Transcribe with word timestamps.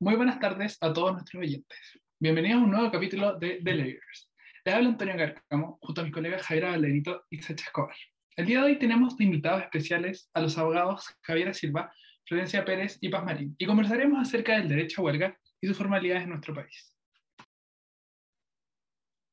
Muy 0.00 0.16
buenas 0.16 0.40
tardes 0.40 0.78
a 0.80 0.92
todos 0.92 1.12
nuestros 1.12 1.40
oyentes. 1.40 1.78
Bienvenidos 2.18 2.60
a 2.60 2.64
un 2.64 2.70
nuevo 2.70 2.90
capítulo 2.90 3.38
de 3.38 3.60
The 3.62 3.74
Layers. 3.74 4.30
Les 4.64 4.74
habla 4.74 4.88
Antonio 4.88 5.16
Garcamo, 5.16 5.78
junto 5.80 6.00
a 6.00 6.04
mis 6.04 6.12
colegas 6.12 6.42
Javier 6.42 6.66
Valerito 6.66 7.24
y 7.30 7.40
Sacha 7.40 7.64
Escobar. 7.64 7.96
El 8.36 8.46
día 8.46 8.58
de 8.58 8.64
hoy 8.64 8.78
tenemos 8.78 9.16
de 9.16 9.24
invitados 9.24 9.62
especiales 9.62 10.30
a 10.34 10.40
los 10.40 10.56
abogados 10.58 11.06
Javiera 11.22 11.54
Silva, 11.54 11.92
Florencia 12.26 12.64
Pérez 12.64 12.98
y 13.00 13.08
Paz 13.08 13.24
Marín, 13.24 13.54
y 13.58 13.66
conversaremos 13.66 14.20
acerca 14.20 14.56
del 14.56 14.68
derecho 14.68 15.00
a 15.00 15.04
huelga 15.04 15.38
y 15.60 15.66
sus 15.66 15.76
formalidades 15.76 16.24
en 16.24 16.30
nuestro 16.30 16.54
país. 16.54 16.96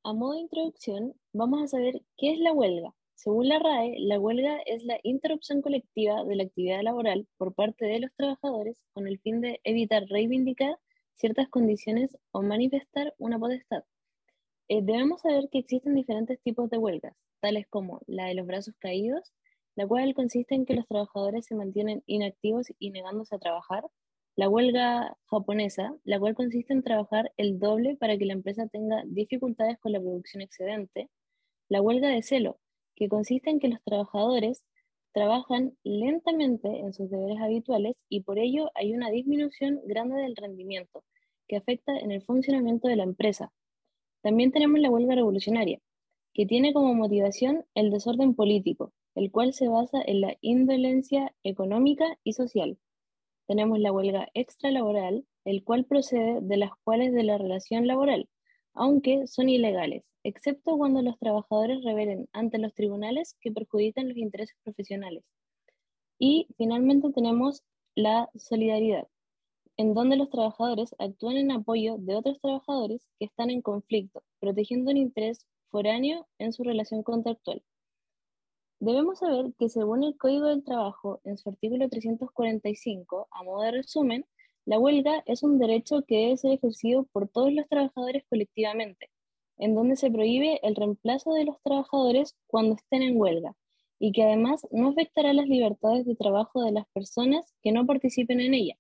A 0.04 0.14
modo 0.14 0.34
de 0.34 0.42
introducción, 0.42 1.14
vamos 1.34 1.64
a 1.64 1.68
saber 1.68 2.02
qué 2.18 2.34
es 2.34 2.40
la 2.40 2.54
huelga. 2.54 2.94
Según 3.20 3.50
la 3.50 3.60
RAE, 3.60 3.98
la 4.00 4.18
huelga 4.18 4.62
es 4.66 4.86
la 4.86 4.98
interrupción 5.04 5.62
colectiva 5.62 6.24
de 6.24 6.38
la 6.38 6.44
actividad 6.44 6.82
laboral 6.84 7.28
por 7.36 7.54
parte 7.54 7.86
de 7.86 8.00
los 8.00 8.14
trabajadores 8.16 8.82
con 8.94 9.10
el 9.10 9.20
fin 9.20 9.42
de 9.42 9.60
evitar 9.66 10.06
reivindicar 10.08 10.80
ciertas 11.16 11.50
condiciones 11.50 12.18
o 12.32 12.42
manifestar 12.44 13.14
una 13.18 13.38
potestad. 13.38 13.84
Eh, 14.70 14.82
debemos 14.82 15.20
saber 15.20 15.50
que 15.52 15.60
existen 15.60 15.96
diferentes 15.96 16.40
tipos 16.44 16.70
de 16.70 16.78
huelgas, 16.78 17.14
tales 17.42 17.68
como 17.70 18.00
la 18.08 18.28
de 18.28 18.36
los 18.36 18.48
brazos 18.48 18.76
caídos, 18.80 19.34
la 19.76 19.86
cual 19.86 20.14
consiste 20.14 20.56
en 20.56 20.66
que 20.66 20.76
los 20.76 20.88
trabajadores 20.88 21.46
se 21.46 21.56
mantienen 21.56 22.04
inactivos 22.06 22.68
y 22.80 22.92
negándose 22.92 23.36
a 23.36 23.40
trabajar, 23.40 23.84
la 24.38 24.48
huelga 24.48 25.18
japonesa, 25.26 25.94
la 26.06 26.22
cual 26.22 26.36
consiste 26.36 26.72
en 26.72 26.84
trabajar 26.84 27.34
el 27.36 27.60
doble 27.60 27.98
para 27.98 28.18
que 28.18 28.24
la 28.24 28.32
empresa 28.32 28.66
tenga 28.68 29.04
dificultades 29.08 29.78
con 29.80 29.92
la 29.92 30.00
producción 30.00 30.42
excedente, 30.42 31.10
la 31.68 31.82
huelga 31.82 32.08
de 32.08 32.22
celo, 32.22 32.62
que 33.00 33.08
consiste 33.08 33.50
en 33.50 33.60
que 33.60 33.70
los 33.70 33.82
trabajadores 33.84 34.64
trabajan 35.14 35.76
lentamente 35.84 36.68
en 36.68 36.94
sus 36.94 37.10
deberes 37.10 37.40
habituales 37.40 37.96
y 38.10 38.22
por 38.22 38.38
ello 38.38 38.70
hay 38.76 38.94
una 38.94 39.10
disminución 39.10 39.80
grande 39.86 40.22
del 40.22 40.36
rendimiento 40.36 41.04
que 41.48 41.56
afecta 41.56 41.98
en 41.98 42.12
el 42.12 42.22
funcionamiento 42.22 42.88
de 42.90 42.98
la 42.98 43.04
empresa. 43.04 43.52
También 44.22 44.52
tenemos 44.52 44.80
la 44.80 44.92
huelga 44.92 45.16
revolucionaria, 45.16 45.80
que 46.34 46.46
tiene 46.46 46.74
como 46.74 46.94
motivación 46.94 47.66
el 47.74 47.90
desorden 47.90 48.36
político, 48.36 48.94
el 49.16 49.32
cual 49.32 49.54
se 49.54 49.70
basa 49.70 50.02
en 50.06 50.22
la 50.22 50.36
indolencia 50.42 51.34
económica 51.44 52.20
y 52.24 52.34
social. 52.34 52.78
Tenemos 53.48 53.80
la 53.80 53.92
huelga 53.92 54.28
extralaboral, 54.34 55.26
el 55.46 55.64
cual 55.64 55.86
procede 55.86 56.42
de 56.42 56.58
las 56.58 56.72
cuales 56.84 57.14
de 57.14 57.24
la 57.24 57.38
relación 57.38 57.88
laboral, 57.88 58.30
aunque 58.74 59.28
son 59.28 59.50
ilegales, 59.50 60.04
excepto 60.24 60.78
cuando 60.78 61.02
los 61.02 61.18
trabajadores 61.20 61.84
revelen 61.84 62.28
ante 62.34 62.58
los 62.58 62.74
tribunales 62.74 63.36
que 63.42 63.52
perjudican 63.52 64.10
los 64.10 64.18
intereses 64.18 64.56
profesionales. 64.64 65.24
Y 66.18 66.48
finalmente 66.58 67.12
tenemos 67.12 67.64
la 67.96 68.30
solidaridad, 68.36 69.08
en 69.78 69.94
donde 69.94 70.18
los 70.18 70.30
trabajadores 70.30 70.96
actúan 71.00 71.38
en 71.38 71.52
apoyo 71.52 71.98
de 71.98 72.16
otros 72.16 72.40
trabajadores 72.42 73.08
que 73.18 73.26
están 73.26 73.50
en 73.50 73.62
conflicto, 73.62 74.24
protegiendo 74.40 74.92
un 74.92 74.98
interés 74.98 75.46
foráneo 75.72 76.28
en 76.38 76.52
su 76.52 76.64
relación 76.64 77.04
contractual. 77.04 77.64
Debemos 78.82 79.20
saber 79.20 79.54
que 79.58 79.68
según 79.68 80.04
el 80.04 80.18
Código 80.18 80.48
del 80.48 80.64
Trabajo, 80.64 81.20
en 81.26 81.38
su 81.38 81.50
artículo 81.50 81.90
345, 81.90 83.28
a 83.32 83.44
modo 83.44 83.62
de 83.64 83.72
resumen, 83.72 84.26
la 84.70 84.78
huelga 84.78 85.24
es 85.26 85.42
un 85.42 85.58
derecho 85.58 86.04
que 86.06 86.38
ser 86.38 86.52
ejercido 86.52 87.04
por 87.12 87.28
todos 87.28 87.52
los 87.52 87.68
trabajadores 87.68 88.24
colectivamente, 88.30 89.10
en 89.58 89.74
donde 89.74 89.96
se 89.96 90.12
prohíbe 90.12 90.60
el 90.62 90.76
reemplazo 90.76 91.34
de 91.34 91.46
los 91.46 91.60
trabajadores 91.64 92.36
cuando 92.46 92.76
estén 92.76 93.02
en 93.02 93.20
huelga 93.20 93.56
y 93.98 94.12
que 94.12 94.22
además 94.22 94.68
no 94.70 94.90
afectará 94.90 95.34
las 95.34 95.48
libertades 95.48 96.06
de 96.06 96.16
trabajo 96.16 96.64
de 96.64 96.72
las 96.72 96.86
personas 96.94 97.52
que 97.64 97.72
no 97.72 97.88
participen 97.88 98.42
en 98.42 98.54
ella. 98.54 98.76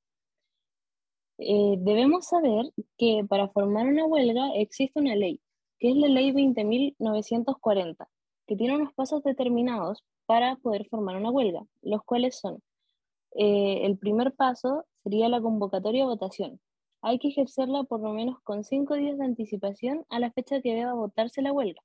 Eh, 1.40 1.78
debemos 1.80 2.28
saber 2.28 2.72
que 2.96 3.26
para 3.28 3.50
formar 3.50 3.88
una 3.88 4.06
huelga 4.06 4.52
existe 4.54 5.00
una 5.00 5.16
ley, 5.16 5.42
que 5.80 5.90
es 5.90 5.96
la 5.96 6.08
ley 6.08 6.32
20.940, 6.32 8.08
que 8.46 8.56
tiene 8.56 8.76
unos 8.76 8.94
pasos 8.94 9.24
determinados 9.24 10.04
para 10.28 10.56
poder 10.58 10.88
formar 10.88 11.16
una 11.16 11.32
huelga, 11.32 11.66
los 11.82 12.04
cuales 12.04 12.40
son, 12.40 12.62
eh, 13.36 13.88
el 13.88 13.98
primer 13.98 14.36
paso 14.36 14.86
sería 15.04 15.30
la 15.30 15.42
convocatoria 15.42 16.04
a 16.04 16.08
votación, 16.08 16.60
hay 17.02 17.18
que 17.20 17.30
ejercerla 17.30 17.84
por 17.84 18.02
lo 18.02 18.12
menos 18.12 18.42
con 18.42 18.64
cinco 18.64 18.96
días 18.96 19.18
de 19.18 19.26
anticipación 19.26 20.06
a 20.10 20.20
la 20.20 20.32
fecha 20.32 20.62
que 20.62 20.76
deba 20.76 20.94
votarse 20.94 21.42
la 21.42 21.54
huelga. 21.54 21.82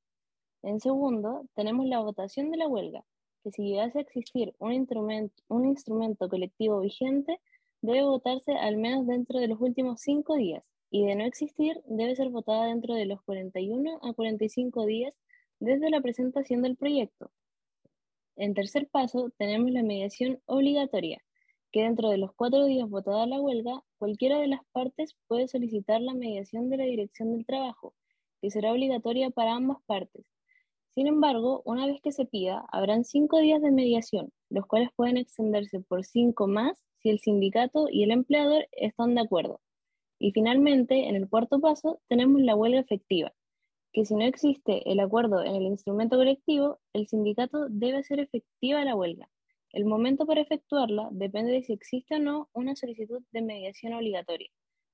En 0.62 0.80
segundo, 0.80 1.46
tenemos 1.54 1.86
la 1.86 2.00
votación 2.00 2.50
de 2.50 2.56
la 2.56 2.66
huelga, 2.66 3.04
que 3.42 3.52
si 3.52 3.62
llegase 3.62 3.98
a 3.98 4.02
existir 4.02 4.54
un 4.58 4.72
instrumento, 4.72 5.34
un 5.48 5.66
instrumento 5.66 6.28
colectivo 6.28 6.80
vigente, 6.80 7.40
debe 7.80 8.02
votarse 8.02 8.52
al 8.52 8.76
menos 8.76 9.06
dentro 9.06 9.38
de 9.38 9.48
los 9.48 9.60
últimos 9.60 10.00
cinco 10.00 10.34
días, 10.34 10.64
y 10.90 11.04
de 11.04 11.14
no 11.16 11.24
existir, 11.24 11.80
debe 11.86 12.16
ser 12.16 12.30
votada 12.30 12.66
dentro 12.66 12.94
de 12.94 13.04
los 13.04 13.20
41 13.22 14.00
a 14.02 14.12
45 14.14 14.86
días 14.86 15.12
desde 15.60 15.90
la 15.90 16.00
presentación 16.00 16.62
del 16.62 16.76
proyecto. 16.76 17.30
En 18.36 18.54
tercer 18.54 18.88
paso, 18.88 19.30
tenemos 19.36 19.70
la 19.70 19.82
mediación 19.82 20.40
obligatoria, 20.46 21.22
que 21.74 21.82
dentro 21.82 22.08
de 22.08 22.18
los 22.18 22.32
cuatro 22.32 22.66
días 22.66 22.88
votada 22.88 23.26
la 23.26 23.40
huelga, 23.40 23.82
cualquiera 23.98 24.38
de 24.38 24.46
las 24.46 24.60
partes 24.70 25.16
puede 25.26 25.48
solicitar 25.48 26.00
la 26.00 26.14
mediación 26.14 26.70
de 26.70 26.76
la 26.76 26.84
Dirección 26.84 27.32
del 27.32 27.44
Trabajo, 27.44 27.94
que 28.40 28.48
será 28.48 28.70
obligatoria 28.70 29.30
para 29.30 29.56
ambas 29.56 29.78
partes. 29.84 30.24
Sin 30.90 31.08
embargo, 31.08 31.62
una 31.64 31.88
vez 31.88 32.00
que 32.00 32.12
se 32.12 32.26
pida, 32.26 32.64
habrán 32.70 33.04
cinco 33.04 33.40
días 33.40 33.60
de 33.60 33.72
mediación, 33.72 34.30
los 34.50 34.66
cuales 34.66 34.90
pueden 34.94 35.16
extenderse 35.16 35.80
por 35.80 36.04
cinco 36.04 36.46
más 36.46 36.78
si 37.02 37.10
el 37.10 37.18
sindicato 37.18 37.88
y 37.90 38.04
el 38.04 38.12
empleador 38.12 38.68
están 38.70 39.16
de 39.16 39.22
acuerdo. 39.22 39.60
Y 40.20 40.30
finalmente, 40.30 41.08
en 41.08 41.16
el 41.16 41.28
cuarto 41.28 41.58
paso, 41.58 42.00
tenemos 42.06 42.40
la 42.40 42.54
huelga 42.54 42.78
efectiva, 42.78 43.32
que 43.92 44.04
si 44.04 44.14
no 44.14 44.22
existe 44.22 44.88
el 44.88 45.00
acuerdo 45.00 45.42
en 45.42 45.56
el 45.56 45.64
instrumento 45.64 46.18
colectivo, 46.18 46.78
el 46.92 47.08
sindicato 47.08 47.66
debe 47.68 47.96
hacer 47.96 48.20
efectiva 48.20 48.84
la 48.84 48.94
huelga. 48.94 49.28
El 49.74 49.86
momento 49.86 50.24
para 50.24 50.40
efectuarla 50.40 51.08
depende 51.10 51.50
de 51.50 51.64
si 51.64 51.72
existe 51.72 52.14
o 52.14 52.18
no 52.20 52.48
una 52.52 52.76
solicitud 52.76 53.24
de 53.32 53.42
mediación 53.42 53.92
obligatoria. 53.92 54.48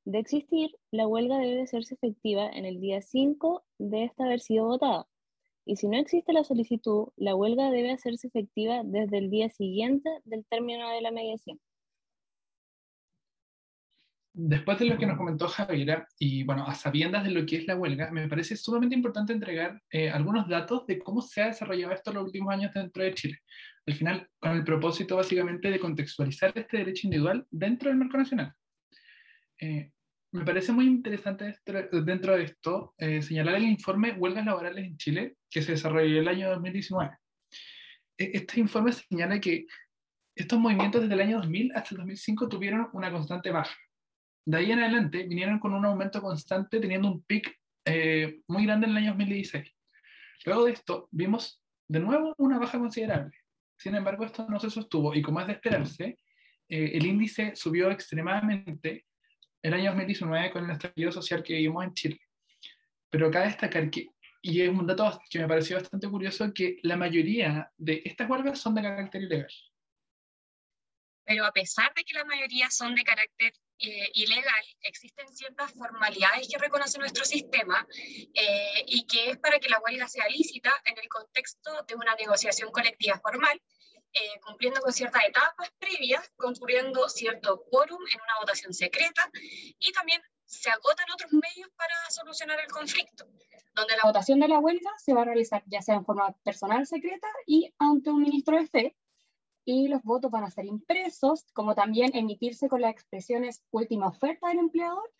De 0.06 0.18
existir, 0.18 0.74
la 0.90 1.06
huelga 1.06 1.36
debe 1.36 1.60
hacerse 1.60 1.96
efectiva 1.96 2.48
en 2.48 2.64
el 2.64 2.80
día 2.80 3.02
5 3.02 3.62
de 3.76 4.04
esta 4.04 4.24
haber 4.24 4.40
sido 4.40 4.68
votada. 4.68 5.06
Y 5.66 5.76
si 5.76 5.86
no 5.86 5.98
existe 5.98 6.32
la 6.32 6.44
solicitud, 6.44 7.08
la 7.16 7.34
huelga 7.34 7.70
debe 7.70 7.92
hacerse 7.92 8.28
efectiva 8.28 8.80
desde 8.82 9.18
el 9.18 9.28
día 9.28 9.50
siguiente 9.50 10.08
del 10.24 10.46
término 10.46 10.88
de 10.88 11.02
la 11.02 11.10
mediación. 11.10 11.60
Después 14.32 14.78
de 14.78 14.84
lo 14.84 14.96
que 14.96 15.06
nos 15.06 15.18
comentó 15.18 15.48
Javiera, 15.48 16.06
y 16.18 16.44
bueno, 16.44 16.64
a 16.64 16.74
sabiendas 16.74 17.24
de 17.24 17.32
lo 17.32 17.44
que 17.44 17.56
es 17.56 17.66
la 17.66 17.76
huelga, 17.76 18.10
me 18.12 18.28
parece 18.28 18.56
sumamente 18.56 18.94
importante 18.94 19.32
entregar 19.32 19.82
eh, 19.90 20.08
algunos 20.08 20.48
datos 20.48 20.86
de 20.86 21.00
cómo 21.00 21.20
se 21.20 21.42
ha 21.42 21.46
desarrollado 21.46 21.92
esto 21.92 22.10
en 22.10 22.16
los 22.16 22.26
últimos 22.26 22.54
años 22.54 22.72
dentro 22.72 23.02
de 23.02 23.14
Chile 23.14 23.40
al 23.86 23.94
final 23.94 24.28
con 24.38 24.52
el 24.52 24.64
propósito 24.64 25.16
básicamente 25.16 25.70
de 25.70 25.80
contextualizar 25.80 26.52
este 26.54 26.78
derecho 26.78 27.06
individual 27.06 27.46
dentro 27.50 27.88
del 27.88 27.98
marco 27.98 28.16
nacional. 28.16 28.52
Eh, 29.58 29.90
me 30.32 30.44
parece 30.44 30.72
muy 30.72 30.86
interesante 30.86 31.56
dentro 32.04 32.36
de 32.36 32.44
esto 32.44 32.94
eh, 32.98 33.20
señalar 33.20 33.56
el 33.56 33.64
informe 33.64 34.12
Huelgas 34.12 34.46
Laborales 34.46 34.86
en 34.86 34.96
Chile 34.96 35.36
que 35.50 35.62
se 35.62 35.72
desarrolló 35.72 36.20
el 36.20 36.28
año 36.28 36.50
2019. 36.50 37.10
E, 38.16 38.30
este 38.34 38.60
informe 38.60 38.92
señala 38.92 39.40
que 39.40 39.66
estos 40.34 40.58
movimientos 40.58 41.02
desde 41.02 41.14
el 41.14 41.20
año 41.20 41.38
2000 41.38 41.72
hasta 41.74 41.90
el 41.90 41.98
2005 41.98 42.48
tuvieron 42.48 42.88
una 42.92 43.10
constante 43.10 43.50
baja. 43.50 43.76
De 44.44 44.58
ahí 44.58 44.72
en 44.72 44.80
adelante 44.80 45.24
vinieron 45.24 45.58
con 45.58 45.74
un 45.74 45.84
aumento 45.84 46.20
constante 46.20 46.80
teniendo 46.80 47.08
un 47.08 47.22
pic 47.22 47.58
eh, 47.84 48.40
muy 48.48 48.64
grande 48.64 48.86
en 48.86 48.92
el 48.92 48.98
año 48.98 49.10
2016. 49.10 49.74
Luego 50.46 50.64
de 50.64 50.72
esto 50.72 51.08
vimos 51.10 51.62
de 51.88 52.00
nuevo 52.00 52.34
una 52.38 52.58
baja 52.58 52.78
considerable. 52.78 53.36
Sin 53.76 53.94
embargo, 53.94 54.24
esto 54.24 54.46
no 54.48 54.58
se 54.60 54.70
sostuvo 54.70 55.14
y 55.14 55.22
como 55.22 55.40
es 55.40 55.46
de 55.46 55.54
esperarse, 55.54 56.18
eh, 56.68 56.92
el 56.94 57.06
índice 57.06 57.56
subió 57.56 57.90
extremadamente 57.90 59.06
el 59.62 59.74
año 59.74 59.90
2019 59.90 60.50
con 60.50 60.64
el 60.64 60.70
estallido 60.70 61.12
social 61.12 61.42
que 61.42 61.54
vivimos 61.54 61.84
en 61.84 61.94
Chile. 61.94 62.20
Pero 63.10 63.30
cabe 63.30 63.46
destacar 63.46 63.90
que, 63.90 64.08
y 64.42 64.62
es 64.62 64.68
un 64.68 64.86
dato 64.86 65.20
que 65.28 65.40
me 65.40 65.48
pareció 65.48 65.76
bastante 65.76 66.08
curioso, 66.08 66.52
que 66.54 66.78
la 66.82 66.96
mayoría 66.96 67.70
de 67.76 68.02
estas 68.04 68.30
huelgas 68.30 68.58
son 68.58 68.74
de 68.74 68.82
carácter 68.82 69.22
ilegal. 69.22 69.52
Pero 71.30 71.46
a 71.46 71.52
pesar 71.52 71.94
de 71.94 72.02
que 72.02 72.14
la 72.14 72.24
mayoría 72.24 72.68
son 72.72 72.92
de 72.96 73.04
carácter 73.04 73.52
eh, 73.78 74.10
ilegal, 74.14 74.64
existen 74.80 75.28
ciertas 75.28 75.72
formalidades 75.74 76.48
que 76.48 76.58
reconoce 76.58 76.98
nuestro 76.98 77.24
sistema 77.24 77.86
eh, 78.34 78.82
y 78.88 79.06
que 79.06 79.30
es 79.30 79.38
para 79.38 79.60
que 79.60 79.68
la 79.68 79.78
huelga 79.78 80.08
sea 80.08 80.26
lícita 80.26 80.72
en 80.86 80.98
el 80.98 81.08
contexto 81.08 81.70
de 81.86 81.94
una 81.94 82.16
negociación 82.16 82.72
colectiva 82.72 83.20
formal, 83.20 83.62
eh, 84.12 84.40
cumpliendo 84.44 84.80
con 84.80 84.92
ciertas 84.92 85.22
etapas 85.24 85.70
previas, 85.78 86.28
concurriendo 86.34 87.08
cierto 87.08 87.62
quórum 87.70 88.02
en 88.12 88.20
una 88.22 88.40
votación 88.40 88.74
secreta 88.74 89.30
y 89.78 89.92
también 89.92 90.20
se 90.46 90.68
agotan 90.68 91.06
otros 91.14 91.32
medios 91.32 91.70
para 91.76 91.94
solucionar 92.10 92.58
el 92.58 92.72
conflicto, 92.72 93.24
donde 93.74 93.96
la 93.96 94.02
votación 94.02 94.40
de 94.40 94.48
la 94.48 94.58
huelga 94.58 94.90
se 94.98 95.14
va 95.14 95.22
a 95.22 95.26
realizar 95.26 95.62
ya 95.66 95.80
sea 95.80 95.94
en 95.94 96.04
forma 96.04 96.34
personal 96.42 96.88
secreta 96.88 97.28
y 97.46 97.72
ante 97.78 98.10
un 98.10 98.20
ministro 98.20 98.56
de 98.56 98.66
fe, 98.66 98.96
y 99.64 99.88
los 99.88 100.02
votos 100.02 100.30
van 100.30 100.44
a 100.44 100.50
ser 100.50 100.64
impresos, 100.64 101.46
como 101.52 101.74
también 101.74 102.10
emitirse 102.14 102.68
con 102.68 102.80
las 102.80 102.92
expresiones 102.92 103.62
última 103.70 104.08
oferta 104.08 104.48
del 104.48 104.58
empleador 104.58 105.12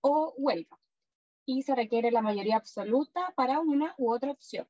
o 0.00 0.34
huelga. 0.36 0.78
Y 1.44 1.62
se 1.62 1.74
requiere 1.74 2.10
la 2.10 2.22
mayoría 2.22 2.56
absoluta 2.56 3.32
para 3.36 3.60
una 3.60 3.94
u 3.98 4.12
otra 4.12 4.30
opción. 4.30 4.66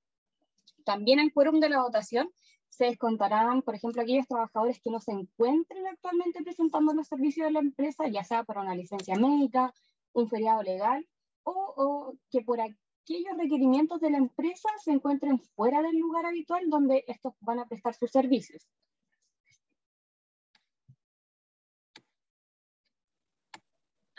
También 0.84 1.19
el 1.19 1.32
quórum 1.32 1.60
de 1.60 1.69
la 1.69 1.82
votación 1.82 2.30
se 2.69 2.86
descontarán, 2.86 3.62
por 3.62 3.75
ejemplo, 3.75 4.02
aquellos 4.02 4.28
trabajadores 4.28 4.80
que 4.80 4.90
no 4.90 5.00
se 5.00 5.12
encuentren 5.12 5.86
actualmente 5.86 6.42
presentando 6.42 6.92
los 6.92 7.08
servicios 7.08 7.46
de 7.46 7.52
la 7.52 7.60
empresa, 7.60 8.08
ya 8.08 8.25
sea 8.25 8.44
por 8.44 8.58
una 8.58 8.75
licencia 8.75 9.16
médica, 9.16 9.75
un 10.12 10.28
feriado 10.28 10.62
legal, 10.62 11.06
o, 11.42 11.52
o 11.52 12.14
que 12.30 12.42
por 12.42 12.60
aquellos 12.60 13.36
requerimientos 13.36 14.00
de 14.00 14.10
la 14.10 14.19
empresa 14.19 14.69
se 14.82 14.92
encuentren 14.92 15.40
fuera 15.56 15.82
del 15.82 15.98
lugar 15.98 16.26
habitual 16.26 16.69
donde 16.69 17.04
estos 17.08 17.34
van 17.40 17.58
a 17.58 17.66
prestar 17.66 17.94
sus 17.94 18.10
servicios. 18.10 18.69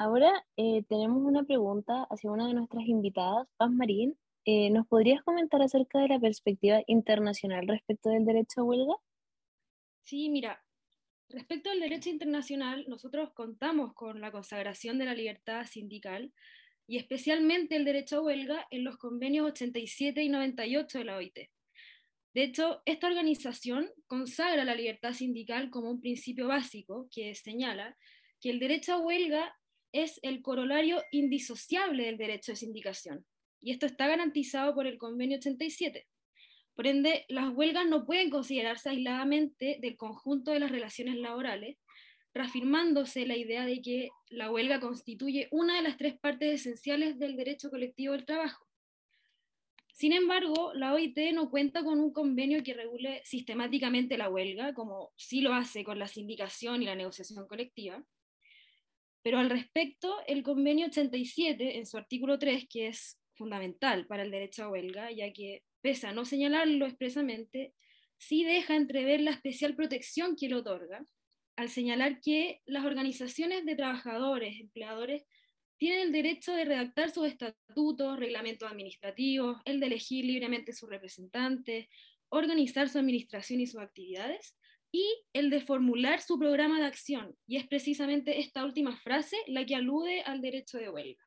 Ahora 0.02 0.46
eh, 0.56 0.84
tenemos 0.88 1.22
una 1.24 1.44
pregunta 1.44 2.08
hacia 2.10 2.32
una 2.32 2.48
de 2.48 2.54
nuestras 2.54 2.88
invitadas, 2.88 3.50
Paz 3.58 3.70
Marín. 3.70 4.18
Eh, 4.46 4.70
¿Nos 4.70 4.88
podrías 4.88 5.22
comentar 5.24 5.62
acerca 5.62 6.00
de 6.00 6.08
la 6.08 6.20
perspectiva 6.22 6.82
internacional 6.88 7.68
respecto 7.68 8.10
del 8.10 8.24
derecho 8.24 8.62
a 8.62 8.64
huelga? 8.64 8.94
Sí, 10.06 10.30
mira, 10.30 10.64
respecto 11.28 11.70
al 11.70 11.82
derecho 11.82 12.10
internacional, 12.10 12.86
nosotros 12.88 13.34
contamos 13.34 13.94
con 13.94 14.22
la 14.22 14.32
consagración 14.32 14.98
de 15.00 15.06
la 15.06 15.14
libertad 15.14 15.66
sindical 15.66 16.32
y 16.88 16.98
especialmente 16.98 17.76
el 17.76 17.84
derecho 17.84 18.20
a 18.20 18.22
huelga 18.22 18.68
en 18.72 18.86
los 18.86 18.96
convenios 18.96 19.48
87 19.48 20.24
y 20.24 20.30
98 20.30 20.98
de 20.98 21.04
la 21.04 21.18
OIT. 21.18 21.40
De 22.34 22.44
hecho, 22.44 22.82
esta 22.86 23.08
organización 23.08 23.92
consagra 24.08 24.64
la 24.64 24.76
libertad 24.76 25.12
sindical 25.12 25.70
como 25.70 25.92
un 25.92 26.00
principio 26.00 26.48
básico 26.48 27.10
que 27.12 27.36
señala 27.36 27.98
que 28.40 28.50
el 28.50 28.60
derecho 28.60 28.94
a 28.94 29.00
huelga 29.00 29.59
es 29.92 30.20
el 30.24 30.42
corolario 30.42 31.04
indisociable 31.12 32.06
del 32.06 32.18
derecho 32.18 32.52
de 32.52 32.58
sindicación, 32.58 33.26
y 33.62 33.72
esto 33.72 33.86
está 33.86 34.08
garantizado 34.08 34.74
por 34.74 34.88
el 34.88 34.98
convenio 34.98 35.38
87. 35.38 36.08
Por 36.76 36.88
ende, 36.88 37.26
las 37.28 37.50
huelgas 37.54 37.88
no 37.88 38.06
pueden 38.06 38.30
considerarse 38.30 38.90
aisladamente 38.90 39.80
del 39.82 39.98
conjunto 39.98 40.52
de 40.52 40.60
las 40.60 40.72
relaciones 40.72 41.18
laborales, 41.18 41.78
reafirmándose 42.34 43.26
la 43.26 43.36
idea 43.36 43.66
de 43.66 43.82
que 43.82 44.10
la 44.30 44.52
huelga 44.52 44.80
constituye 44.80 45.50
una 45.52 45.76
de 45.76 45.82
las 45.82 45.98
tres 45.98 46.18
partes 46.18 46.62
esenciales 46.62 47.20
del 47.20 47.36
derecho 47.36 47.70
colectivo 47.70 48.14
del 48.14 48.26
trabajo. 48.26 48.66
Sin 49.92 50.14
embargo, 50.14 50.72
la 50.74 50.94
OIT 50.94 51.18
no 51.34 51.50
cuenta 51.50 51.84
con 51.84 52.00
un 52.00 52.14
convenio 52.14 52.64
que 52.64 52.74
regule 52.74 53.22
sistemáticamente 53.26 54.18
la 54.18 54.30
huelga, 54.30 54.74
como 54.74 55.12
sí 55.18 55.42
lo 55.42 55.54
hace 55.54 55.84
con 55.84 56.00
la 56.00 56.08
sindicación 56.08 56.82
y 56.82 56.86
la 56.86 56.96
negociación 56.96 57.46
colectiva. 57.46 58.02
Pero 59.22 59.40
al 59.40 59.50
respecto, 59.50 60.16
el 60.28 60.44
convenio 60.44 60.88
87, 60.88 61.78
en 61.78 61.86
su 61.86 61.98
artículo 61.98 62.40
3, 62.40 62.68
que 62.70 62.88
es 62.88 63.20
fundamental 63.36 64.08
para 64.08 64.24
el 64.24 64.32
derecho 64.32 64.64
a 64.64 64.70
huelga, 64.70 65.12
ya 65.12 65.32
que, 65.34 65.64
pese 65.82 66.08
a 66.08 66.14
no 66.14 66.26
señalarlo 66.26 66.86
expresamente, 66.86 67.74
sí 68.18 68.44
deja 68.44 68.76
entrever 68.76 69.22
la 69.22 69.32
especial 69.32 69.76
protección 69.76 70.36
que 70.36 70.50
le 70.50 70.56
otorga, 70.56 71.06
al 71.56 71.70
señalar 71.70 72.22
que 72.22 72.62
las 72.66 72.86
organizaciones 72.86 73.66
de 73.66 73.76
trabajadores, 73.76 74.60
empleadores, 74.60 75.26
tienen 75.78 76.02
el 76.02 76.12
derecho 76.12 76.54
de 76.54 76.66
redactar 76.66 77.10
sus 77.10 77.28
estatutos, 77.28 78.20
reglamentos 78.20 78.70
administrativos, 78.70 79.58
el 79.66 79.80
de 79.80 79.88
elegir 79.88 80.26
libremente 80.26 80.74
sus 80.74 80.90
representantes, 80.90 81.88
organizar 82.30 82.90
su 82.90 83.00
administración 83.00 83.62
y 83.62 83.68
sus 83.68 83.82
actividades, 83.82 84.56
y 84.92 85.06
el 85.34 85.50
de 85.50 85.62
formular 85.62 86.22
su 86.22 86.40
programa 86.40 86.80
de 86.80 86.88
acción. 86.88 87.36
Y 87.48 87.58
es 87.58 87.68
precisamente 87.68 88.40
esta 88.40 88.64
última 88.64 88.96
frase 88.98 89.38
la 89.48 89.66
que 89.66 89.76
alude 89.76 90.22
al 90.22 90.42
derecho 90.42 90.78
de 90.78 90.90
huelga. 90.90 91.24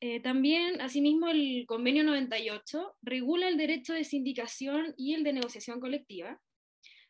Eh, 0.00 0.20
también, 0.20 0.80
asimismo, 0.80 1.28
el 1.28 1.64
convenio 1.66 2.04
98 2.04 2.96
regula 3.02 3.48
el 3.48 3.58
derecho 3.58 3.92
de 3.92 4.04
sindicación 4.04 4.94
y 4.96 5.14
el 5.14 5.24
de 5.24 5.34
negociación 5.34 5.78
colectiva, 5.78 6.40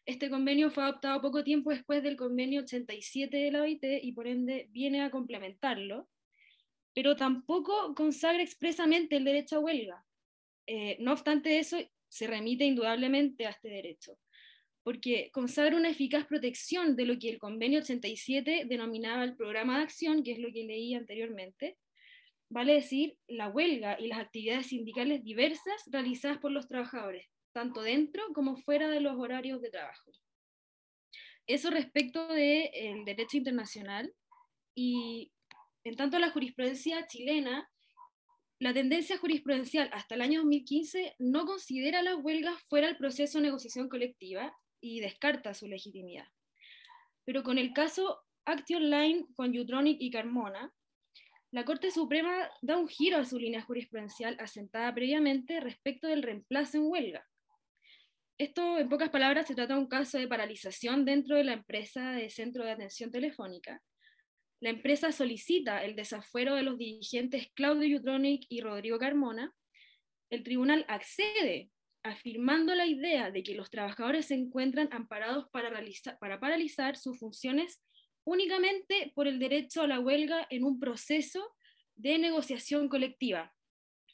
este 0.06 0.28
convenio 0.30 0.70
fue 0.70 0.82
adoptado 0.82 1.20
poco 1.20 1.44
tiempo 1.44 1.70
después 1.70 2.02
del 2.02 2.16
convenio 2.16 2.62
87 2.62 3.36
de 3.36 3.52
la 3.52 3.62
OIT 3.62 3.84
y 4.02 4.12
por 4.12 4.26
ende 4.26 4.66
viene 4.70 5.02
a 5.02 5.10
complementarlo, 5.10 6.08
pero 6.94 7.14
tampoco 7.14 7.94
consagra 7.94 8.42
expresamente 8.42 9.16
el 9.16 9.24
derecho 9.24 9.56
a 9.56 9.60
huelga. 9.60 10.04
Eh, 10.66 10.96
no 11.00 11.12
obstante 11.12 11.58
eso, 11.58 11.78
se 12.08 12.26
remite 12.26 12.64
indudablemente 12.64 13.46
a 13.46 13.50
este 13.50 13.68
derecho, 13.68 14.18
porque 14.82 15.30
consagra 15.32 15.76
una 15.76 15.90
eficaz 15.90 16.26
protección 16.26 16.96
de 16.96 17.04
lo 17.04 17.18
que 17.18 17.28
el 17.28 17.38
convenio 17.38 17.80
87 17.80 18.64
denominaba 18.66 19.24
el 19.24 19.36
programa 19.36 19.78
de 19.78 19.84
acción, 19.84 20.22
que 20.22 20.32
es 20.32 20.38
lo 20.38 20.52
que 20.52 20.64
leí 20.64 20.94
anteriormente, 20.94 21.76
vale 22.48 22.74
decir, 22.74 23.16
la 23.28 23.48
huelga 23.48 23.98
y 24.00 24.08
las 24.08 24.18
actividades 24.18 24.68
sindicales 24.68 25.22
diversas 25.22 25.82
realizadas 25.86 26.38
por 26.38 26.50
los 26.50 26.66
trabajadores, 26.66 27.28
tanto 27.52 27.82
dentro 27.82 28.22
como 28.34 28.56
fuera 28.56 28.88
de 28.88 29.00
los 29.00 29.16
horarios 29.16 29.60
de 29.60 29.70
trabajo. 29.70 30.10
Eso 31.46 31.70
respecto 31.70 32.28
del 32.28 33.04
derecho 33.04 33.36
internacional 33.36 34.12
y 34.74 35.32
en 35.84 35.96
tanto 35.96 36.18
la 36.18 36.30
jurisprudencia 36.30 37.06
chilena, 37.06 37.68
la 38.58 38.74
tendencia 38.74 39.16
jurisprudencial 39.18 39.88
hasta 39.92 40.14
el 40.14 40.20
año 40.20 40.40
2015 40.40 41.16
no 41.18 41.46
considera 41.46 42.02
las 42.02 42.16
huelgas 42.16 42.62
fuera 42.68 42.88
del 42.88 42.98
proceso 42.98 43.38
de 43.38 43.44
negociación 43.44 43.88
colectiva 43.88 44.54
y 44.80 45.00
descarta 45.00 45.54
su 45.54 45.66
legitimidad. 45.66 46.26
Pero 47.24 47.42
con 47.42 47.58
el 47.58 47.72
caso 47.72 48.20
Action 48.44 48.90
Line 48.90 49.26
con 49.34 49.56
Utronic 49.56 49.98
y 50.00 50.10
Carmona, 50.10 50.72
la 51.52 51.64
Corte 51.64 51.90
Suprema 51.90 52.48
da 52.62 52.76
un 52.76 52.88
giro 52.88 53.18
a 53.18 53.24
su 53.24 53.38
línea 53.38 53.62
jurisprudencial 53.62 54.36
asentada 54.38 54.94
previamente 54.94 55.60
respecto 55.60 56.06
del 56.06 56.22
reemplazo 56.22 56.78
en 56.78 56.84
huelga, 56.86 57.30
esto, 58.40 58.78
en 58.78 58.88
pocas 58.88 59.10
palabras, 59.10 59.46
se 59.46 59.54
trata 59.54 59.74
de 59.74 59.80
un 59.80 59.86
caso 59.86 60.16
de 60.16 60.26
paralización 60.26 61.04
dentro 61.04 61.36
de 61.36 61.44
la 61.44 61.52
empresa 61.52 62.12
de 62.12 62.30
centro 62.30 62.64
de 62.64 62.70
atención 62.70 63.10
telefónica. 63.10 63.82
La 64.60 64.70
empresa 64.70 65.12
solicita 65.12 65.84
el 65.84 65.94
desafuero 65.94 66.54
de 66.54 66.62
los 66.62 66.78
dirigentes 66.78 67.48
Claudio 67.52 67.86
Yutronic 67.86 68.46
y 68.48 68.62
Rodrigo 68.62 68.98
Carmona. 68.98 69.54
El 70.30 70.42
tribunal 70.42 70.86
accede, 70.88 71.68
afirmando 72.02 72.74
la 72.74 72.86
idea 72.86 73.30
de 73.30 73.42
que 73.42 73.54
los 73.54 73.70
trabajadores 73.70 74.26
se 74.26 74.34
encuentran 74.34 74.88
amparados 74.92 75.48
para, 75.50 75.70
para 76.18 76.40
paralizar 76.40 76.96
sus 76.96 77.18
funciones 77.18 77.80
únicamente 78.24 79.12
por 79.14 79.26
el 79.26 79.38
derecho 79.38 79.82
a 79.82 79.86
la 79.86 80.00
huelga 80.00 80.46
en 80.50 80.64
un 80.64 80.78
proceso 80.78 81.54
de 81.96 82.18
negociación 82.18 82.88
colectiva, 82.88 83.54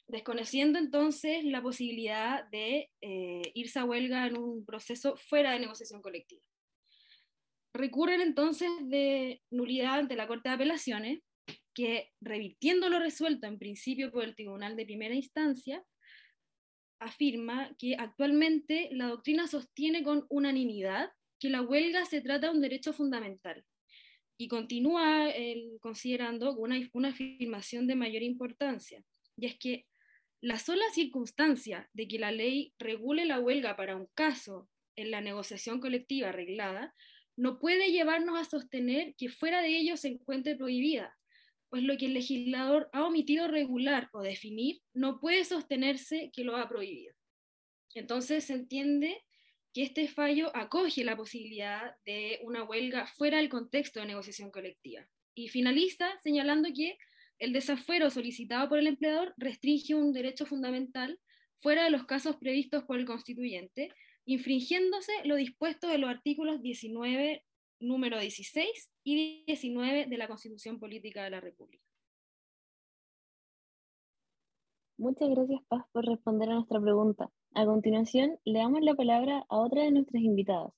desconociendo 0.07 0.79
entonces 0.79 1.43
la 1.43 1.61
posibilidad 1.61 2.45
de 2.49 2.89
eh, 3.01 3.41
irse 3.53 3.79
a 3.79 3.85
huelga 3.85 4.27
en 4.27 4.37
un 4.37 4.65
proceso 4.65 5.15
fuera 5.17 5.51
de 5.51 5.59
negociación 5.59 6.01
colectiva. 6.01 6.41
Recurren 7.73 8.21
entonces 8.21 8.69
de 8.83 9.41
nulidad 9.51 9.99
ante 9.99 10.15
la 10.15 10.27
Corte 10.27 10.49
de 10.49 10.55
Apelaciones, 10.55 11.19
que 11.73 12.11
revirtiendo 12.21 12.89
lo 12.89 12.99
resuelto 12.99 13.45
en 13.45 13.59
principio 13.59 14.11
por 14.11 14.23
el 14.23 14.35
Tribunal 14.35 14.75
de 14.75 14.85
Primera 14.85 15.13
Instancia, 15.13 15.83
afirma 16.99 17.75
que 17.77 17.95
actualmente 17.95 18.89
la 18.91 19.07
doctrina 19.07 19.47
sostiene 19.47 20.03
con 20.03 20.25
unanimidad 20.29 21.11
que 21.39 21.49
la 21.49 21.61
huelga 21.61 22.05
se 22.05 22.21
trata 22.21 22.47
de 22.47 22.53
un 22.53 22.61
derecho 22.61 22.93
fundamental. 22.93 23.63
Y 24.39 24.47
continúa 24.47 25.29
considerando 25.79 26.55
una, 26.55 26.77
una 26.93 27.09
afirmación 27.09 27.87
de 27.87 27.95
mayor 27.95 28.21
importancia, 28.21 29.03
y 29.35 29.45
es 29.45 29.57
que 29.57 29.85
la 30.41 30.59
sola 30.59 30.83
circunstancia 30.93 31.89
de 31.93 32.07
que 32.07 32.19
la 32.19 32.31
ley 32.31 32.73
regule 32.77 33.25
la 33.25 33.39
huelga 33.39 33.75
para 33.75 33.95
un 33.95 34.07
caso 34.13 34.69
en 34.95 35.09
la 35.09 35.21
negociación 35.21 35.79
colectiva 35.79 36.29
arreglada 36.29 36.93
no 37.35 37.59
puede 37.59 37.91
llevarnos 37.91 38.39
a 38.39 38.45
sostener 38.45 39.15
que 39.15 39.29
fuera 39.29 39.61
de 39.61 39.77
ello 39.77 39.97
se 39.97 40.09
encuentre 40.09 40.55
prohibida, 40.55 41.15
pues 41.69 41.83
lo 41.83 41.97
que 41.97 42.05
el 42.05 42.13
legislador 42.13 42.89
ha 42.93 43.05
omitido 43.05 43.47
regular 43.47 44.09
o 44.13 44.21
definir 44.21 44.81
no 44.93 45.19
puede 45.19 45.43
sostenerse 45.43 46.31
que 46.33 46.43
lo 46.43 46.55
ha 46.55 46.69
prohibido. 46.69 47.13
Entonces 47.93 48.45
se 48.45 48.53
entiende 48.53 49.23
que 49.73 49.83
este 49.83 50.07
fallo 50.07 50.55
acoge 50.55 51.03
la 51.03 51.17
posibilidad 51.17 51.95
de 52.05 52.39
una 52.43 52.63
huelga 52.63 53.07
fuera 53.07 53.37
del 53.37 53.49
contexto 53.49 53.99
de 53.99 54.07
negociación 54.07 54.51
colectiva. 54.51 55.07
Y 55.35 55.49
finaliza 55.49 56.17
señalando 56.23 56.69
que 56.73 56.97
el 57.39 57.53
desafuero 57.53 58.09
solicitado 58.09 58.69
por 58.69 58.79
el 58.79 58.87
empleador 58.87 59.33
restringe 59.37 59.93
un 59.93 60.13
derecho 60.13 60.45
fundamental 60.45 61.19
fuera 61.59 61.83
de 61.83 61.91
los 61.91 62.05
casos 62.05 62.37
previstos 62.37 62.83
por 62.85 62.99
el 62.99 63.05
constituyente, 63.05 63.93
infringiéndose 64.25 65.11
lo 65.25 65.35
dispuesto 65.35 65.87
de 65.87 65.97
los 65.97 66.09
artículos 66.09 66.61
19, 66.61 67.43
número 67.79 68.19
16 68.19 68.89
y 69.09 69.45
19 69.45 70.07
de 70.07 70.17
la 70.17 70.27
Constitución 70.27 70.79
Política 70.79 71.23
de 71.23 71.29
la 71.29 71.39
República. 71.39 71.85
Muchas 74.97 75.29
gracias, 75.29 75.61
Paz, 75.69 75.85
por 75.93 76.05
responder 76.05 76.49
a 76.49 76.55
nuestra 76.55 76.81
pregunta. 76.81 77.31
A 77.53 77.65
continuación, 77.65 78.37
le 78.43 78.59
damos 78.59 78.81
la 78.81 78.95
palabra 78.95 79.45
a 79.47 79.57
otra 79.59 79.83
de 79.83 79.91
nuestras 79.91 80.21
invitadas, 80.21 80.73